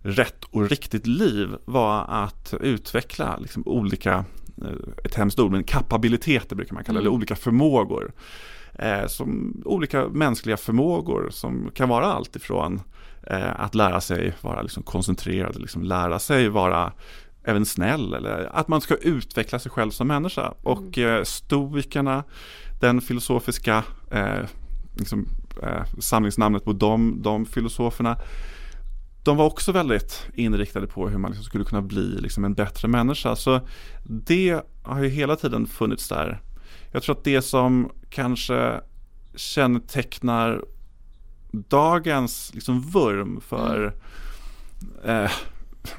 [0.01, 4.25] rätt och riktigt liv var att utveckla liksom, olika,
[4.61, 7.07] eh, ett hemskt ord, men kapabiliteter brukar man kalla det, Mm.
[7.07, 8.11] eller olika förmågor.
[8.79, 12.81] Eh, som olika mänskliga förmågor som kan vara allt ifrån
[13.27, 16.91] eh, att lära sig vara liksom koncentrerad, liksom lära sig vara
[17.45, 20.53] även snäll eller att man ska utveckla sig själv som människa.
[20.61, 22.23] Och eh, stoikerna,
[22.79, 24.45] den filosofiska eh,
[24.95, 25.27] liksom,
[25.63, 28.17] eh, samlingsnamnet på de, de filosoferna,
[29.23, 32.87] de var också väldigt inriktade på hur man liksom skulle kunna bli liksom en bättre
[32.87, 33.35] människa.
[33.35, 33.61] Så
[34.03, 36.41] det har ju hela tiden funnits där.
[36.91, 38.81] Jag tror att det som kanske
[39.35, 40.63] kännetecknar
[41.51, 43.95] dagens liksom vurm för
[45.05, 45.31] eh,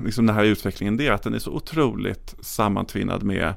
[0.04, 3.54] liksom den här utvecklingen det är att den är så otroligt sammantvinnad med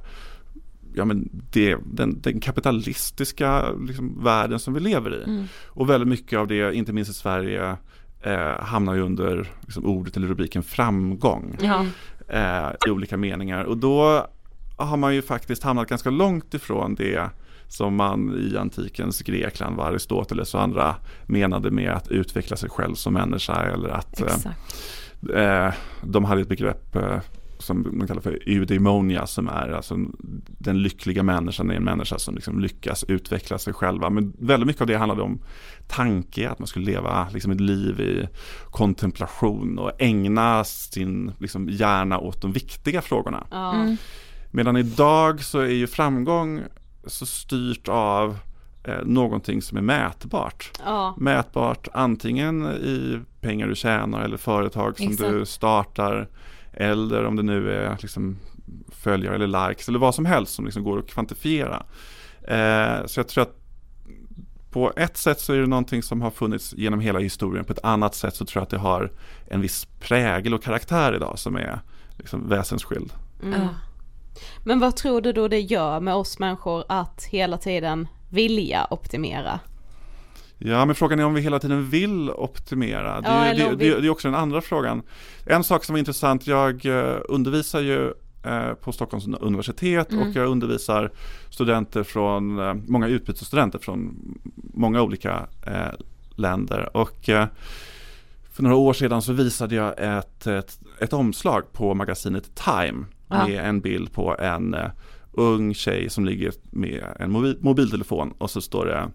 [0.93, 5.23] ja, men det, den, den kapitalistiska liksom, världen som vi lever i.
[5.23, 5.45] Mm.
[5.67, 7.77] Och väldigt mycket av det, inte minst i Sverige,
[8.21, 11.85] eh, hamnar ju under liksom, ordet eller rubriken framgång Ja.
[12.27, 13.63] eh, i olika meningar.
[13.63, 14.27] Och då
[14.77, 17.29] har man ju faktiskt hamnat ganska långt ifrån det
[17.67, 22.95] som man i antikens Grekland, var Aristoteles och andra menade med att utveckla sig själv
[22.95, 24.75] som människa eller att eh, Exakt.
[25.35, 27.19] Eh, de hade ett begrepp eh,
[27.59, 29.97] som de kallar för eudaimonia som är alltså
[30.47, 34.09] den lyckliga människan är en människa som liksom lyckas utveckla sig själva.
[34.09, 35.41] Men väldigt mycket av det handlade om
[35.87, 38.27] tanke, att man skulle leva liksom ett liv i
[38.69, 43.47] kontemplation och ägna sin liksom, hjärna åt de viktiga frågorna.
[43.51, 43.97] Mm.
[44.51, 46.61] Medan idag så är ju framgång
[47.05, 48.37] så styrt av
[48.83, 50.71] eh, någonting som är mätbart.
[50.85, 51.15] Ja.
[51.17, 55.31] Mätbart antingen i pengar du tjänar eller företag som Exakt.
[55.31, 56.29] du startar
[56.73, 58.37] eller om det nu är liksom
[58.91, 61.85] följare eller likes eller vad som helst som liksom går att kvantifiera.
[62.41, 63.55] Eh, så jag tror att
[64.71, 67.65] på ett sätt så är det någonting som har funnits genom hela historien.
[67.65, 69.11] På ett annat sätt så tror jag att det har
[69.47, 71.79] en viss prägel och karaktär idag som är
[72.17, 73.13] liksom väsensskild.
[73.43, 73.67] Mm.
[74.63, 79.59] Men vad tror du då det gör med oss människor att hela tiden vilja optimera?
[80.57, 83.21] Ja, men frågan är om vi hela tiden vill optimera.
[83.21, 85.01] Det Ja, är, eller det, det, det är också den andra frågan.
[85.45, 88.13] En sak som är intressant, jag eh, undervisar ju
[88.43, 90.27] eh, på Stockholms universitet Mm.
[90.29, 91.11] och jag undervisar
[91.49, 94.15] studenter från, eh, många utbytesstudenter från
[94.73, 95.47] många olika
[96.35, 96.97] länder.
[96.97, 97.29] Och
[98.51, 103.47] för några år sedan så visade jag ett, ett, ett omslag på magasinet Time Ja.
[103.47, 104.75] med en bild på en
[105.31, 109.07] ung tjej som ligger med en mobil, mobiltelefon och så står det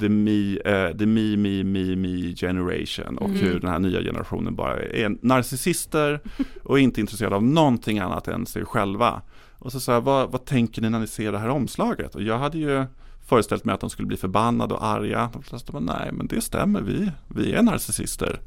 [0.00, 3.40] The me, eh, the me, me, me, me generation och Mm.
[3.40, 6.20] hur den här nya generationen bara är narcissister
[6.62, 9.22] och inte intresserade av någonting annat än sig själva.
[9.58, 12.14] Och så sa jag, vad, vad tänker ni när ni ser det här omslaget?
[12.14, 12.84] Och jag hade ju
[13.26, 15.30] föreställt mig att de skulle bli förbannade och arga.
[15.32, 18.40] De flesta bara, nej men det stämmer, vi, vi är narcissister.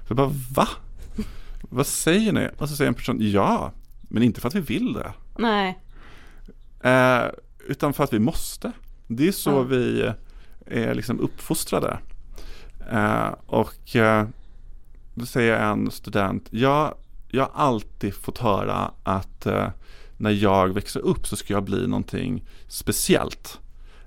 [0.00, 0.68] Så jag bara, va?
[1.70, 2.48] Vad säger ni?
[2.58, 5.12] Och så säger en person, ja, men inte för att vi vill det.
[5.38, 5.78] Nej.
[6.82, 7.24] Eh,
[7.68, 8.72] utan för att vi måste.
[9.06, 9.62] Det är så Ja.
[9.62, 10.12] vi
[10.66, 11.98] är liksom uppfostrade.
[12.90, 14.26] Eh, och eh,
[15.14, 16.94] då säger en student, ja,
[17.28, 19.68] jag har alltid fått höra att eh,
[20.16, 23.60] när jag växer upp så ska jag bli någonting speciellt.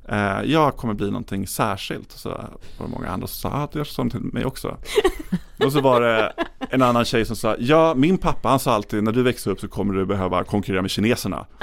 [0.08, 2.12] Eh, jag kommer bli någonting särskilt.
[2.12, 4.78] Så var det många andra som sa, ah, det är sånt till mig också.
[5.66, 6.34] och så var det
[6.70, 9.60] en annan tjej som sa, ja min pappa han sa alltid när du växer upp
[9.60, 11.46] så kommer du behöva konkurrera med kineserna.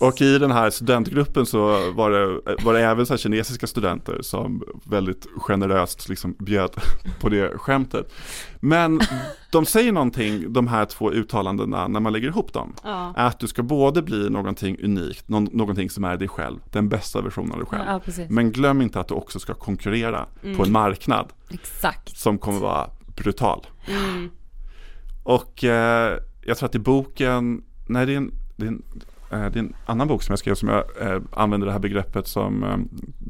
[0.00, 4.62] Och i den här studentgruppen så var det, var det även så kinesiska studenter som
[4.84, 6.70] väldigt generöst liksom bjöd
[7.20, 8.12] på det skämtet.
[8.60, 9.00] Men
[9.52, 12.74] de säger någonting, de här två uttalandena, när man lägger ihop dem.
[12.84, 13.12] Ja.
[13.16, 17.20] Att du ska både bli någonting unikt, någon, någonting som är dig själv, den bästa
[17.20, 17.82] versionen av dig själv.
[17.86, 18.24] Ja.
[18.28, 20.56] Men glöm inte att du också ska konkurrera Mm.
[20.56, 22.16] på en marknad Exakt.
[22.18, 23.66] som kommer vara brutal.
[23.86, 24.30] Mm.
[25.22, 28.82] Och eh, jag tror att i boken, nej det är en, det är en,
[29.38, 32.26] det är en annan bok som jag skrev som jag eh, använder det här begreppet
[32.26, 32.76] som eh,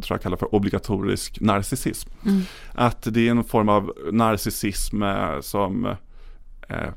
[0.03, 2.11] tror jag kallar för obligatorisk narcissism.
[2.27, 2.43] Mm.
[2.73, 5.87] Att det är en form av narcissism eh, som
[6.69, 6.89] eh,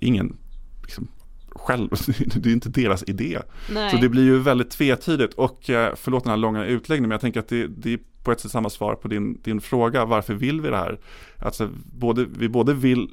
[0.00, 0.36] ingen
[0.82, 1.08] liksom,
[1.48, 1.88] själv,
[2.34, 3.38] det är inte deras idé.
[3.70, 3.90] Nej.
[3.90, 7.20] Så det blir ju väldigt tvetydigt och eh, förlåt den här långa utläggningen men jag
[7.20, 10.34] tänker att det, det är på ett sätt samma svar på din, din fråga varför
[10.34, 10.98] vill vi det här?
[11.38, 13.10] Alltså både, vi både vill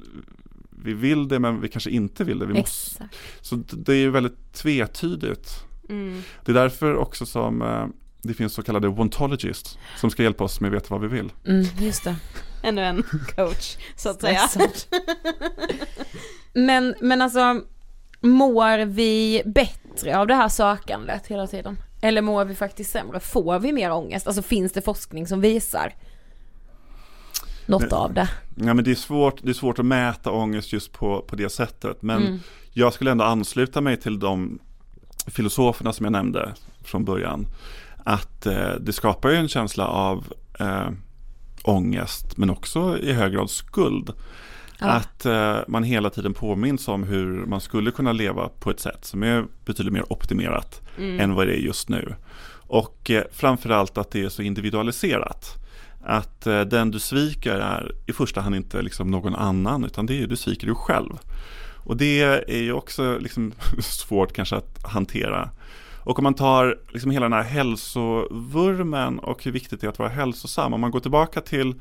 [0.84, 2.46] vi vill det men vi kanske inte vill det.
[2.46, 3.16] Vi måste, Exakt.
[3.42, 5.64] så det är ju väldigt tvetydigt.
[5.90, 6.22] Mm.
[6.46, 7.88] Det är därför också som eh,
[8.22, 11.32] det finns så kallade ontologists som ska hjälpa oss med att veta vad vi vill.
[11.46, 12.16] Mm, just det.
[12.64, 13.04] Ännu en
[13.36, 14.50] coach, så att säga.
[16.54, 17.62] Men, men alltså,
[18.22, 21.78] mår vi bättre av det här sökandet hela tiden?
[22.02, 23.20] Eller mår vi faktiskt sämre?
[23.20, 24.28] Får vi mer ångest?
[24.28, 25.94] Alltså finns det forskning som visar
[27.70, 27.92] något Nej.
[27.92, 28.30] av det?
[28.56, 31.50] Ja, men det, är svårt, det är svårt att mäta ångest just på, på det
[31.50, 32.02] sättet.
[32.02, 32.40] Men Mm.
[32.74, 34.60] jag skulle ändå ansluta mig till de
[35.28, 36.54] filosoferna som jag nämnde
[36.84, 37.48] från början.
[38.04, 40.90] Att eh, det skapar ju en känsla av eh,
[41.64, 44.12] ångest men också i hög grad skuld.
[44.80, 44.88] Ja.
[44.88, 49.06] Att eh, man hela tiden påminns om hur man skulle kunna leva på ett sätt
[49.06, 51.20] som är betydligt mer optimerat Mm.
[51.20, 52.14] än vad det är just nu.
[52.68, 55.56] Och eh, framförallt att det är så individualiserat.
[56.10, 60.22] Att eh, den du sviker är i första hand inte liksom någon annan utan det
[60.24, 61.18] är du sviker dig själv.
[61.84, 65.50] Och det är ju också liksom svårt kanske att hantera.
[66.04, 70.00] Och om man tar liksom hela den här hälsovurmen och hur viktigt det är att
[70.00, 70.74] vara hälsosam.
[70.74, 71.74] Om man går tillbaka till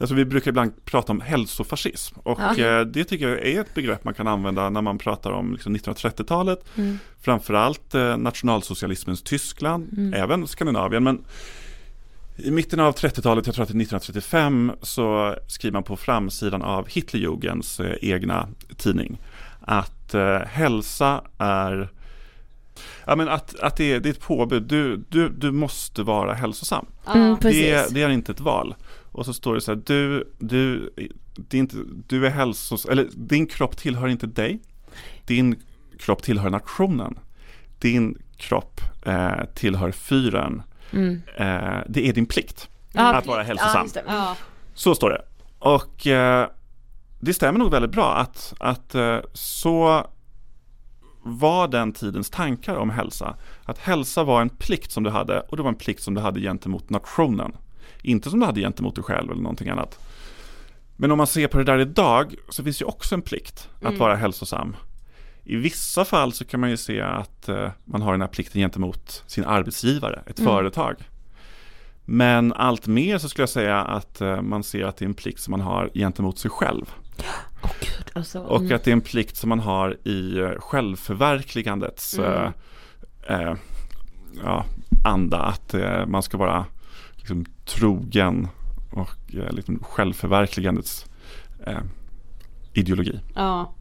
[0.00, 2.64] Alltså vi brukar ibland prata om hälsofascism och Ja.
[2.80, 5.76] eh, det tycker jag är ett begrepp man kan använda när man pratar om liksom
[5.76, 6.64] 1930-talet.
[6.76, 6.98] Mm.
[7.20, 10.14] Framförallt eh, nationalsocialismens Tyskland, Mm.
[10.14, 11.04] även Skandinavien.
[11.04, 11.24] Men
[12.44, 16.62] i mitten av 30-talet, jag tror att det är 1935, så skriver man på framsidan
[16.62, 19.18] av Hitlerjugens eh, egna tidning
[19.60, 21.88] att eh, hälsa är
[23.04, 26.34] Ja men att, att det, är, det är ett påbud, du, du, du måste vara
[26.34, 26.86] hälsosam.
[27.14, 27.36] Mm.
[27.40, 28.74] Det, det är inte ett val.
[29.12, 30.90] Och så står det så här, du, du,
[31.34, 31.76] det är inte,
[32.06, 34.60] du är hälsos, eller din kropp tillhör inte dig.
[35.26, 35.56] Din
[35.98, 37.18] kropp tillhör nationen.
[37.78, 40.62] Din kropp eh, tillhör fyren.
[40.92, 41.22] Mm.
[41.36, 43.88] Eh, det är din plikt Ja, att vara hälsosam.
[44.06, 44.36] Ja.
[44.74, 45.22] Så står det.
[45.58, 46.48] Och eh,
[47.20, 50.06] det stämmer nog väldigt bra att, att eh, så
[51.24, 53.36] var den tidens tankar om hälsa.
[53.64, 56.20] Att hälsa var en plikt som du hade och det var en plikt som du
[56.20, 57.52] hade gentemot nationen.
[58.02, 59.98] Inte som du hade gentemot dig själv eller någonting annat.
[60.96, 63.82] Men om man ser på det där idag så finns ju också en plikt att
[63.82, 63.98] Mm.
[63.98, 64.76] vara hälsosam.
[65.44, 68.60] I vissa fall så kan man ju se att eh, man har den här plikten
[68.60, 70.52] gentemot sin arbetsgivare, ett Mm.
[70.52, 70.96] företag.
[72.04, 75.14] Men allt mer så skulle jag säga att eh, man ser att det är en
[75.14, 76.84] plikt som man har gentemot sig själv.
[77.62, 78.40] Åh gud, alltså.
[78.40, 78.76] Och mm.
[78.76, 82.50] att det är en plikt som man har i eh, självförverkligandets eh,
[83.28, 83.54] eh,
[84.44, 84.64] ja,
[85.04, 85.38] anda.
[85.38, 86.64] Att eh, man ska vara
[87.16, 88.48] liksom, trogen
[88.90, 91.06] och eh, liksom, självförverkligandets
[91.66, 91.78] eh,
[92.72, 93.20] ideologi.
[93.34, 93.74] Ja.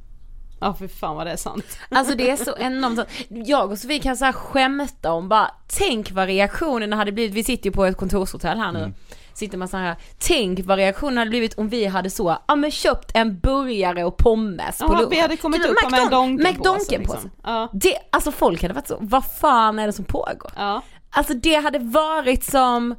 [0.62, 1.78] Ja för fan vad det är sant.
[1.90, 3.10] Alltså det är så enormt sant.
[3.30, 7.44] Jag och Sofie kan så här skämta om bara, tänk vad reaktionen hade blivit, vi
[7.44, 8.80] sitter ju på ett kontorshotell här nu.
[8.80, 8.94] Mm.
[9.34, 12.72] Sitter man så här, tänk vad reaktionen hade blivit om vi hade så, ja men
[12.72, 15.10] köpt en burgare och pommes på Ja, lunchen.
[15.10, 16.98] vi hade kommit upp med en Donken-påse, McDonken-påse.
[17.00, 17.32] liksom.
[17.44, 17.70] Ja.
[17.74, 20.52] Det, alltså folk hade varit så, vad fan är det som pågår?
[20.56, 20.82] Ja.
[21.10, 22.96] Alltså det hade varit som,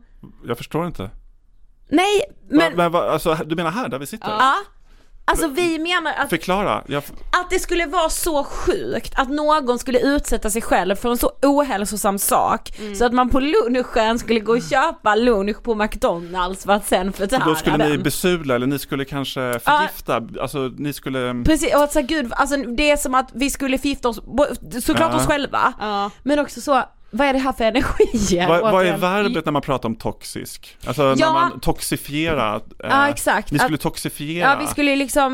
[0.46, 1.10] Jag förstår inte.
[1.88, 4.28] nej Men, men, men, alltså, du menar här där vi sitter?
[4.28, 4.54] ja.
[5.32, 6.82] Alltså vi menar att Förklara.
[6.86, 6.98] Jag,
[7.42, 11.30] Att det skulle vara så sjukt att någon skulle utsätta sig själv för en så
[11.42, 12.94] ohälsosam sak Mm.
[12.94, 17.12] så att man på lunchen skulle gå och köpa lunch på McDonalds för att sen
[17.12, 18.02] förtära då skulle ni den.
[18.02, 20.22] besudla eller ni skulle kanske förgifta.
[20.42, 21.42] Alltså ni skulle...
[21.46, 24.20] Precis, och att så gud, alltså det är som att vi skulle förgifta oss,
[24.84, 25.16] såklart Ja.
[25.16, 26.10] oss själva, Ja.
[26.22, 26.82] men också så,
[27.12, 28.48] vad är det här för energier?
[28.48, 30.76] Vad, vad är verbet när man pratar om toxisk?
[30.86, 31.14] Alltså Ja.
[31.14, 32.54] när man toxifiera.
[32.56, 33.50] eh, Ja, exakt.
[33.52, 34.48] Ni skulle Att- toxifiera.
[34.50, 35.32] Ja vi skulle liksom,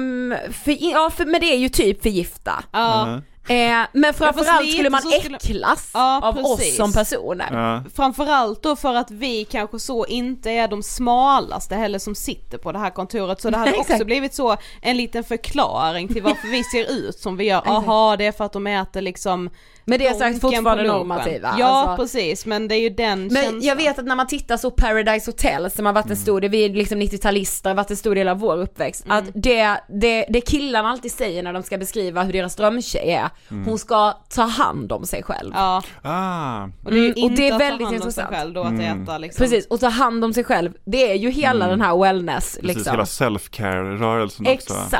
[0.64, 2.64] för, ja för, men det är ju typ förgifta.
[2.72, 3.06] Ja.
[3.06, 3.22] Mhm.
[3.50, 6.70] Eh, men framförallt lite skulle man äcklas Ja, av precis.
[6.72, 7.48] oss som personer.
[7.52, 7.82] Ja.
[7.96, 12.72] Framförallt då för att vi kanske så inte är de smalaste heller som sitter på
[12.72, 16.64] det här kontoret så det hade också blivit så en liten förklaring till varför vi
[16.64, 17.62] ser ut som vi gör.
[17.68, 19.50] Aha det är för att de äter liksom
[19.88, 21.54] Men det är sagt donken fortfarande normativa.
[21.58, 22.02] Ja alltså.
[22.02, 23.60] precis, men det är ju den Men känslan.
[23.62, 26.50] jag vet att när man tittar så Paradise Hotel som har varit en stor del,
[26.50, 29.18] vi är liksom 90-talister, har varit en stor del av vår uppväxt, Mm.
[29.18, 33.28] att det, det, det killarna alltid säger när de ska beskriva hur deras drömtjej är,
[33.64, 35.52] hon ska ta hand om sig själv.
[35.54, 37.96] Ja, Ah, och det är ju Mm, och det är ta väldigt hand om sig
[37.96, 38.28] intressant.
[38.28, 39.02] själv då att Mm.
[39.02, 39.44] äta liksom.
[39.44, 42.76] Precis, och ta hand om sig själv, det är ju hela den här wellness precis,
[42.76, 42.90] liksom.
[42.92, 44.74] hela self-care-rörelsen också.
[44.74, 44.92] Exakt,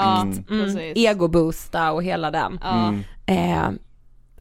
[0.51, 0.65] Mm.
[0.65, 2.59] mm, egoboosta och hela den.
[2.65, 3.05] Mm.
[3.27, 3.69] Eh,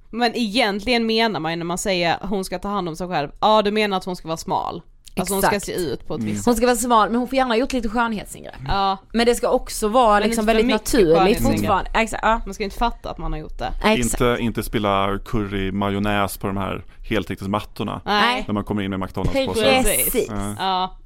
[0.09, 3.29] Men egentligen menar man ju när man säger hon ska ta hand om sig själv,
[3.39, 4.81] ja du menar att hon ska vara smal.
[5.19, 6.57] Alltså hon ska se ut på ett visst hon sätt.
[6.57, 8.55] ska vara smal men hon får gärna ha gjort lite skönhetsingrepp.
[8.67, 11.89] Ja, Men det ska också vara Men liksom väldigt naturligt fortfarande.
[11.93, 12.41] Exakt, ja.
[12.45, 13.73] man ska inte fatta att man har gjort det.
[13.83, 14.21] Exakt.
[14.21, 18.01] Inte, inte spilla curry majonnäs på de här heltäckningsmattorna.
[18.05, 18.43] Nej.
[18.47, 19.83] När man kommer in med McDonalds-påsar.
[19.83, 20.27] Precis.
[20.29, 20.55] Ja.
[20.59, 20.97] Ja.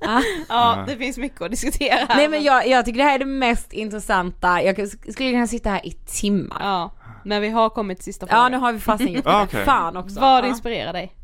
[0.00, 0.22] Ja.
[0.48, 2.16] ja, det finns mycket att diskutera här.
[2.16, 5.70] Nej men jag, jag tycker det här är det mest intressanta, jag skulle kunna sitta
[5.70, 6.56] här i timmar.
[6.60, 6.90] Ja,
[7.24, 8.52] men vi har kommit till sista frågan.
[8.52, 9.44] nu har vi fastnat gjort Ah, det.
[9.44, 9.64] okej.
[9.64, 10.20] Fan också.
[10.20, 10.48] Vad Ja.
[10.48, 11.14] inspirerar dig?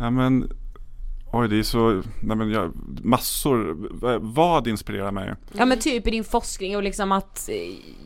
[0.00, 0.50] Ja men,
[1.32, 2.72] oj det är så, nej men jag,
[3.04, 3.76] massor,
[4.34, 5.34] vad inspirerar mig?
[5.52, 7.56] Ja men typ i din forskning och liksom att eh,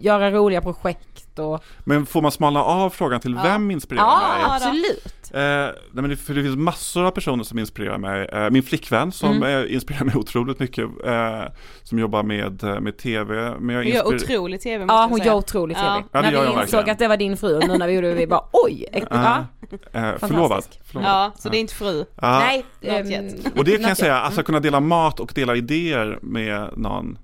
[0.04, 4.44] göra roliga projekt och Men får man smalna av frågan till vem inspirerar Ja mig?
[4.56, 5.30] absolut.
[5.34, 8.24] Eh, nej men det, för det finns massor av personer som inspirerar mig.
[8.32, 9.64] Eh, min flickvän som Mm.
[9.64, 11.42] eh, inspirerar mig otroligt mycket, eh,
[11.82, 13.54] som jobbar med, eh, med TV.
[13.60, 15.30] Men jag Hon gör inspir- otrolig TV måste Ja jag hon säga.
[15.32, 15.84] gör otroligt Ja.
[15.84, 16.08] trevligt.
[16.12, 16.90] Ja, det När vi jag insåg verkligen.
[16.92, 18.86] att det var din fru nu när vi gjorde det, vi bara oj!
[18.92, 19.00] Ja.
[19.10, 19.44] Ja.
[19.92, 20.64] Eh, förlovad.
[20.84, 21.10] förlovad.
[21.10, 22.04] Ja, så det är inte fru.
[22.20, 22.38] Ja.
[22.38, 22.64] Nej.
[22.82, 23.58] Yet.
[23.58, 27.18] Och det kan jag säga, alltså kunna dela mat och dela idéer med någon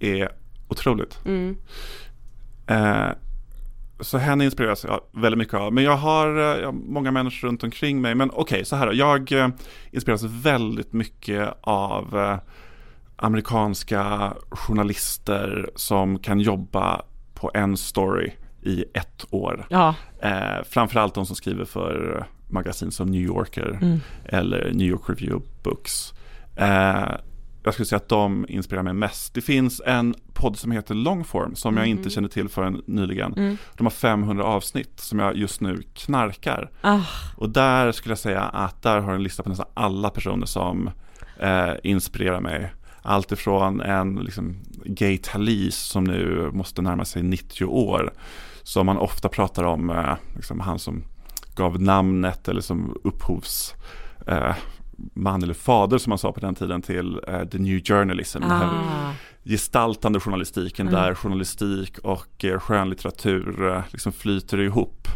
[0.00, 0.28] är
[0.68, 1.18] otroligt.
[1.26, 1.56] Mm.
[2.66, 3.08] Eh,
[4.02, 5.72] så henne inspireras jag väldigt mycket av.
[5.72, 8.14] Men jag har, eh, jag har många människor runt omkring mig.
[8.14, 8.92] Men okej, så här då.
[8.94, 9.48] Jag eh,
[9.90, 12.38] inspireras väldigt mycket av eh,
[13.16, 17.02] amerikanska journalister som kan jobba
[17.34, 18.32] på en story
[18.62, 19.66] i ett år.
[19.70, 19.94] Ja.
[20.22, 24.00] Eh, framförallt de som skriver för magasin som New Yorker Mm.
[24.24, 26.12] eller New York Review Books.
[26.56, 27.10] Eh,
[27.62, 29.34] jag skulle säga att de inspirerar mig mest.
[29.34, 33.32] Det finns en podd som heter Longform som jag inte kände till förrän nyligen.
[33.32, 33.56] Mm.
[33.76, 36.70] De har 500 avsnitt som jag just nu knarkar.
[36.80, 37.00] Ah.
[37.36, 40.46] Och där skulle jag säga att där har jag en lista på nästan alla personer
[40.46, 40.90] som
[41.38, 42.72] eh, inspirerar mig.
[43.02, 48.12] Allt ifrån en liksom, Gay Talese som nu måste närma sig 90 år.
[48.62, 51.04] Som man ofta pratar om, eh, liksom han som
[51.54, 53.74] gav namnet eller som upphovs
[54.26, 54.54] eh,
[55.14, 58.40] man eller fader som man sa på den tiden till eh, The New Journalism.
[58.40, 59.12] Den här Ah.
[59.44, 61.00] gestaltande journalistiken Mm.
[61.02, 65.08] där journalistik och eh, skönlitteratur eh, liksom flyter ihop.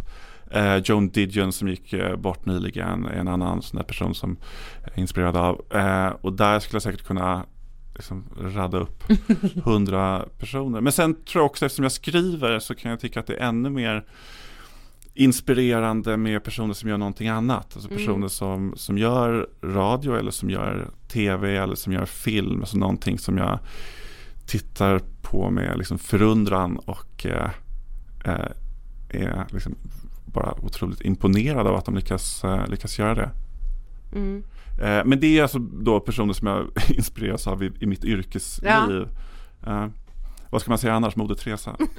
[0.51, 4.37] Eh, Joan Didion som gick eh, bort nyligen är en annan sån person som
[4.83, 5.55] är inspirerad av.
[6.21, 7.45] Och där skulle jag säkert kunna
[7.95, 9.05] liksom radda upp
[9.65, 10.81] hundra personer.
[10.81, 13.49] Men sen tror jag också eftersom jag skriver så kan jag tycka att det är
[13.49, 14.05] ännu mer
[15.17, 17.73] inspirerande med personer som gör någonting annat.
[17.75, 17.99] Alltså Mm.
[17.99, 22.61] personer som, som gör radio eller som gör tv eller som gör film.
[22.61, 23.59] Alltså någonting som jag
[24.47, 27.51] tittar på med liksom förundran och eh,
[28.25, 28.51] eh,
[29.09, 29.75] är liksom
[30.27, 33.31] bara otroligt imponerad av att de lyckas, eh, lyckas göra det.
[34.15, 34.43] Mm.
[34.83, 39.09] Eh, men det är alltså då personer som jag inspireras av i, i mitt yrkesliv.
[39.67, 39.87] Eh,
[40.51, 41.17] vad ska man säga annars?
[41.17, 41.77] Moder Teresa.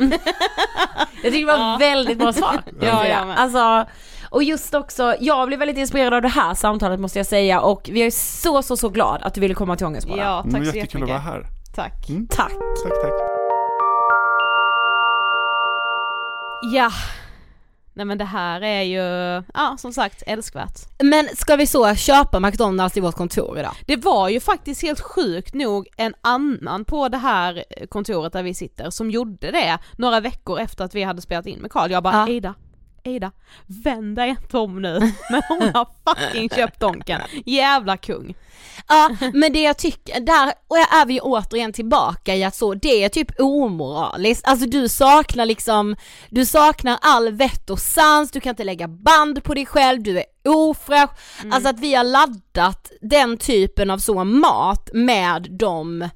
[1.23, 2.61] Jag tycker det var väldigt bra svar.
[2.81, 3.39] Ja, jag med.
[3.39, 3.85] Alltså,
[4.29, 7.89] och just också, jag blev väldigt inspirerad av det här samtalet måste jag säga och
[7.93, 10.25] vi är så så så glad att du ville komma till Ångestpodden.
[10.25, 11.47] Ja, tack Mm, så jättekul att vara jättemycket.
[11.75, 11.83] här.
[11.89, 12.09] Tack.
[12.09, 12.27] Mm.
[12.27, 12.51] Tack.
[12.83, 13.13] Tack, tack.
[16.61, 16.91] Ja.
[17.97, 20.79] Nej men det här är ju, ja som sagt älskvärt.
[21.03, 23.71] Men ska vi så köpa McDonalds i vårt kontor idag?
[23.85, 28.53] Det var ju faktiskt helt sjukt nog en annan på det här kontoret där vi
[28.53, 31.91] sitter som gjorde det några veckor efter att vi hade spelat in med Karl.
[31.91, 32.29] Jag bara, Ja.
[32.29, 32.53] Ida,
[33.07, 33.31] Ida,
[33.83, 34.99] vänd dig inte om nu.
[35.29, 37.21] Men hon har fucking köpt Donken.
[37.45, 38.35] Jävla kung.
[38.87, 42.73] Ja, men det jag tycker, där och är vi ju återigen tillbaka i att så,
[42.73, 45.95] det är typ omoraliskt, alltså du saknar liksom,
[46.29, 50.17] du saknar all vett och sans, du kan inte lägga band på dig själv, du
[50.17, 51.09] är ofräsch,
[51.51, 56.09] alltså att vi har laddat den typen av så mat med de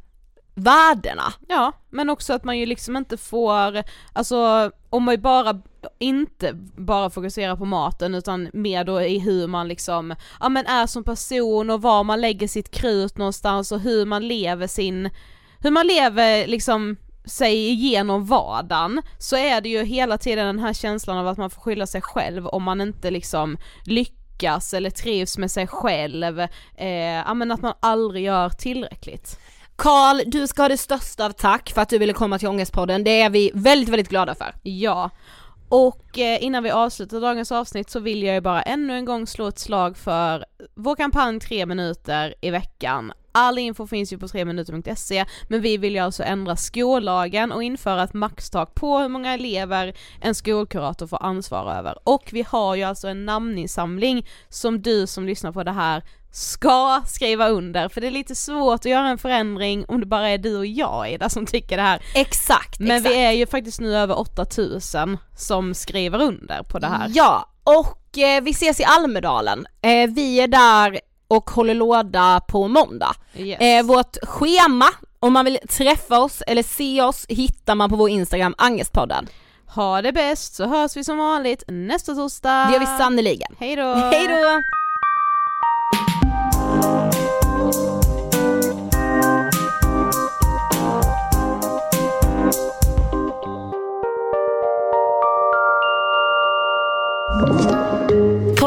[0.55, 1.33] värdena.
[1.47, 3.83] Ja, men också att man ju liksom inte får,
[4.13, 5.61] alltså om man ju bara,
[5.99, 10.87] inte bara fokuserar på maten utan mer då i hur man liksom, ja men är
[10.87, 15.09] som person och var man lägger sitt krut någonstans och hur man lever sin,
[15.59, 20.73] hur man lever liksom sig igenom vardagen så är det ju hela tiden den här
[20.73, 25.37] känslan av att man får skylla sig själv om man inte liksom lyckas eller trivs
[25.37, 26.39] med sig själv,
[26.77, 26.87] eh,
[27.25, 29.39] ja men att man aldrig gör tillräckligt.
[29.75, 33.03] Karl, du ska ha det största av tack för att du ville komma till Ångestpodden,
[33.03, 34.55] det är vi väldigt, väldigt glada för.
[34.61, 35.09] Ja,
[35.71, 39.27] och eh, innan vi avslutar dagens avsnitt så vill jag ju bara ännu en gång
[39.27, 40.45] slå ett slag för
[40.75, 43.13] vår kampanj 3 minuter i veckan.
[43.31, 48.03] All info finns ju på 3minuter.se men vi vill ju alltså ändra skollagen och införa
[48.03, 51.97] ett maxtak på hur många elever en skolkurator får ansvara över.
[52.03, 57.01] Och vi har ju alltså en namninsamling som du som lyssnar på det här ska
[57.07, 60.37] skriva under för det är lite svårt att göra en förändring om det bara är
[60.37, 62.01] du och jag Ida som tycker det här.
[62.15, 63.15] Exakt, Men exakt.
[63.15, 67.11] vi är ju faktiskt nu över 8000 som skriver under på det här.
[67.13, 69.67] Ja, och eh, vi ses i Almedalen.
[69.81, 73.15] Eh, vi är där och håller låda på måndag.
[73.35, 73.61] Yes.
[73.61, 74.85] Eh, vårt schema,
[75.19, 79.27] om man vill träffa oss eller se oss, hittar man på vår Instagram, Angestpodden.
[79.75, 82.65] Ha det bäst så hörs vi som vanligt nästa torsdag.
[82.65, 83.55] Det gör vi sannoliken.
[83.59, 83.93] Hej då!
[83.93, 84.80] Hej då!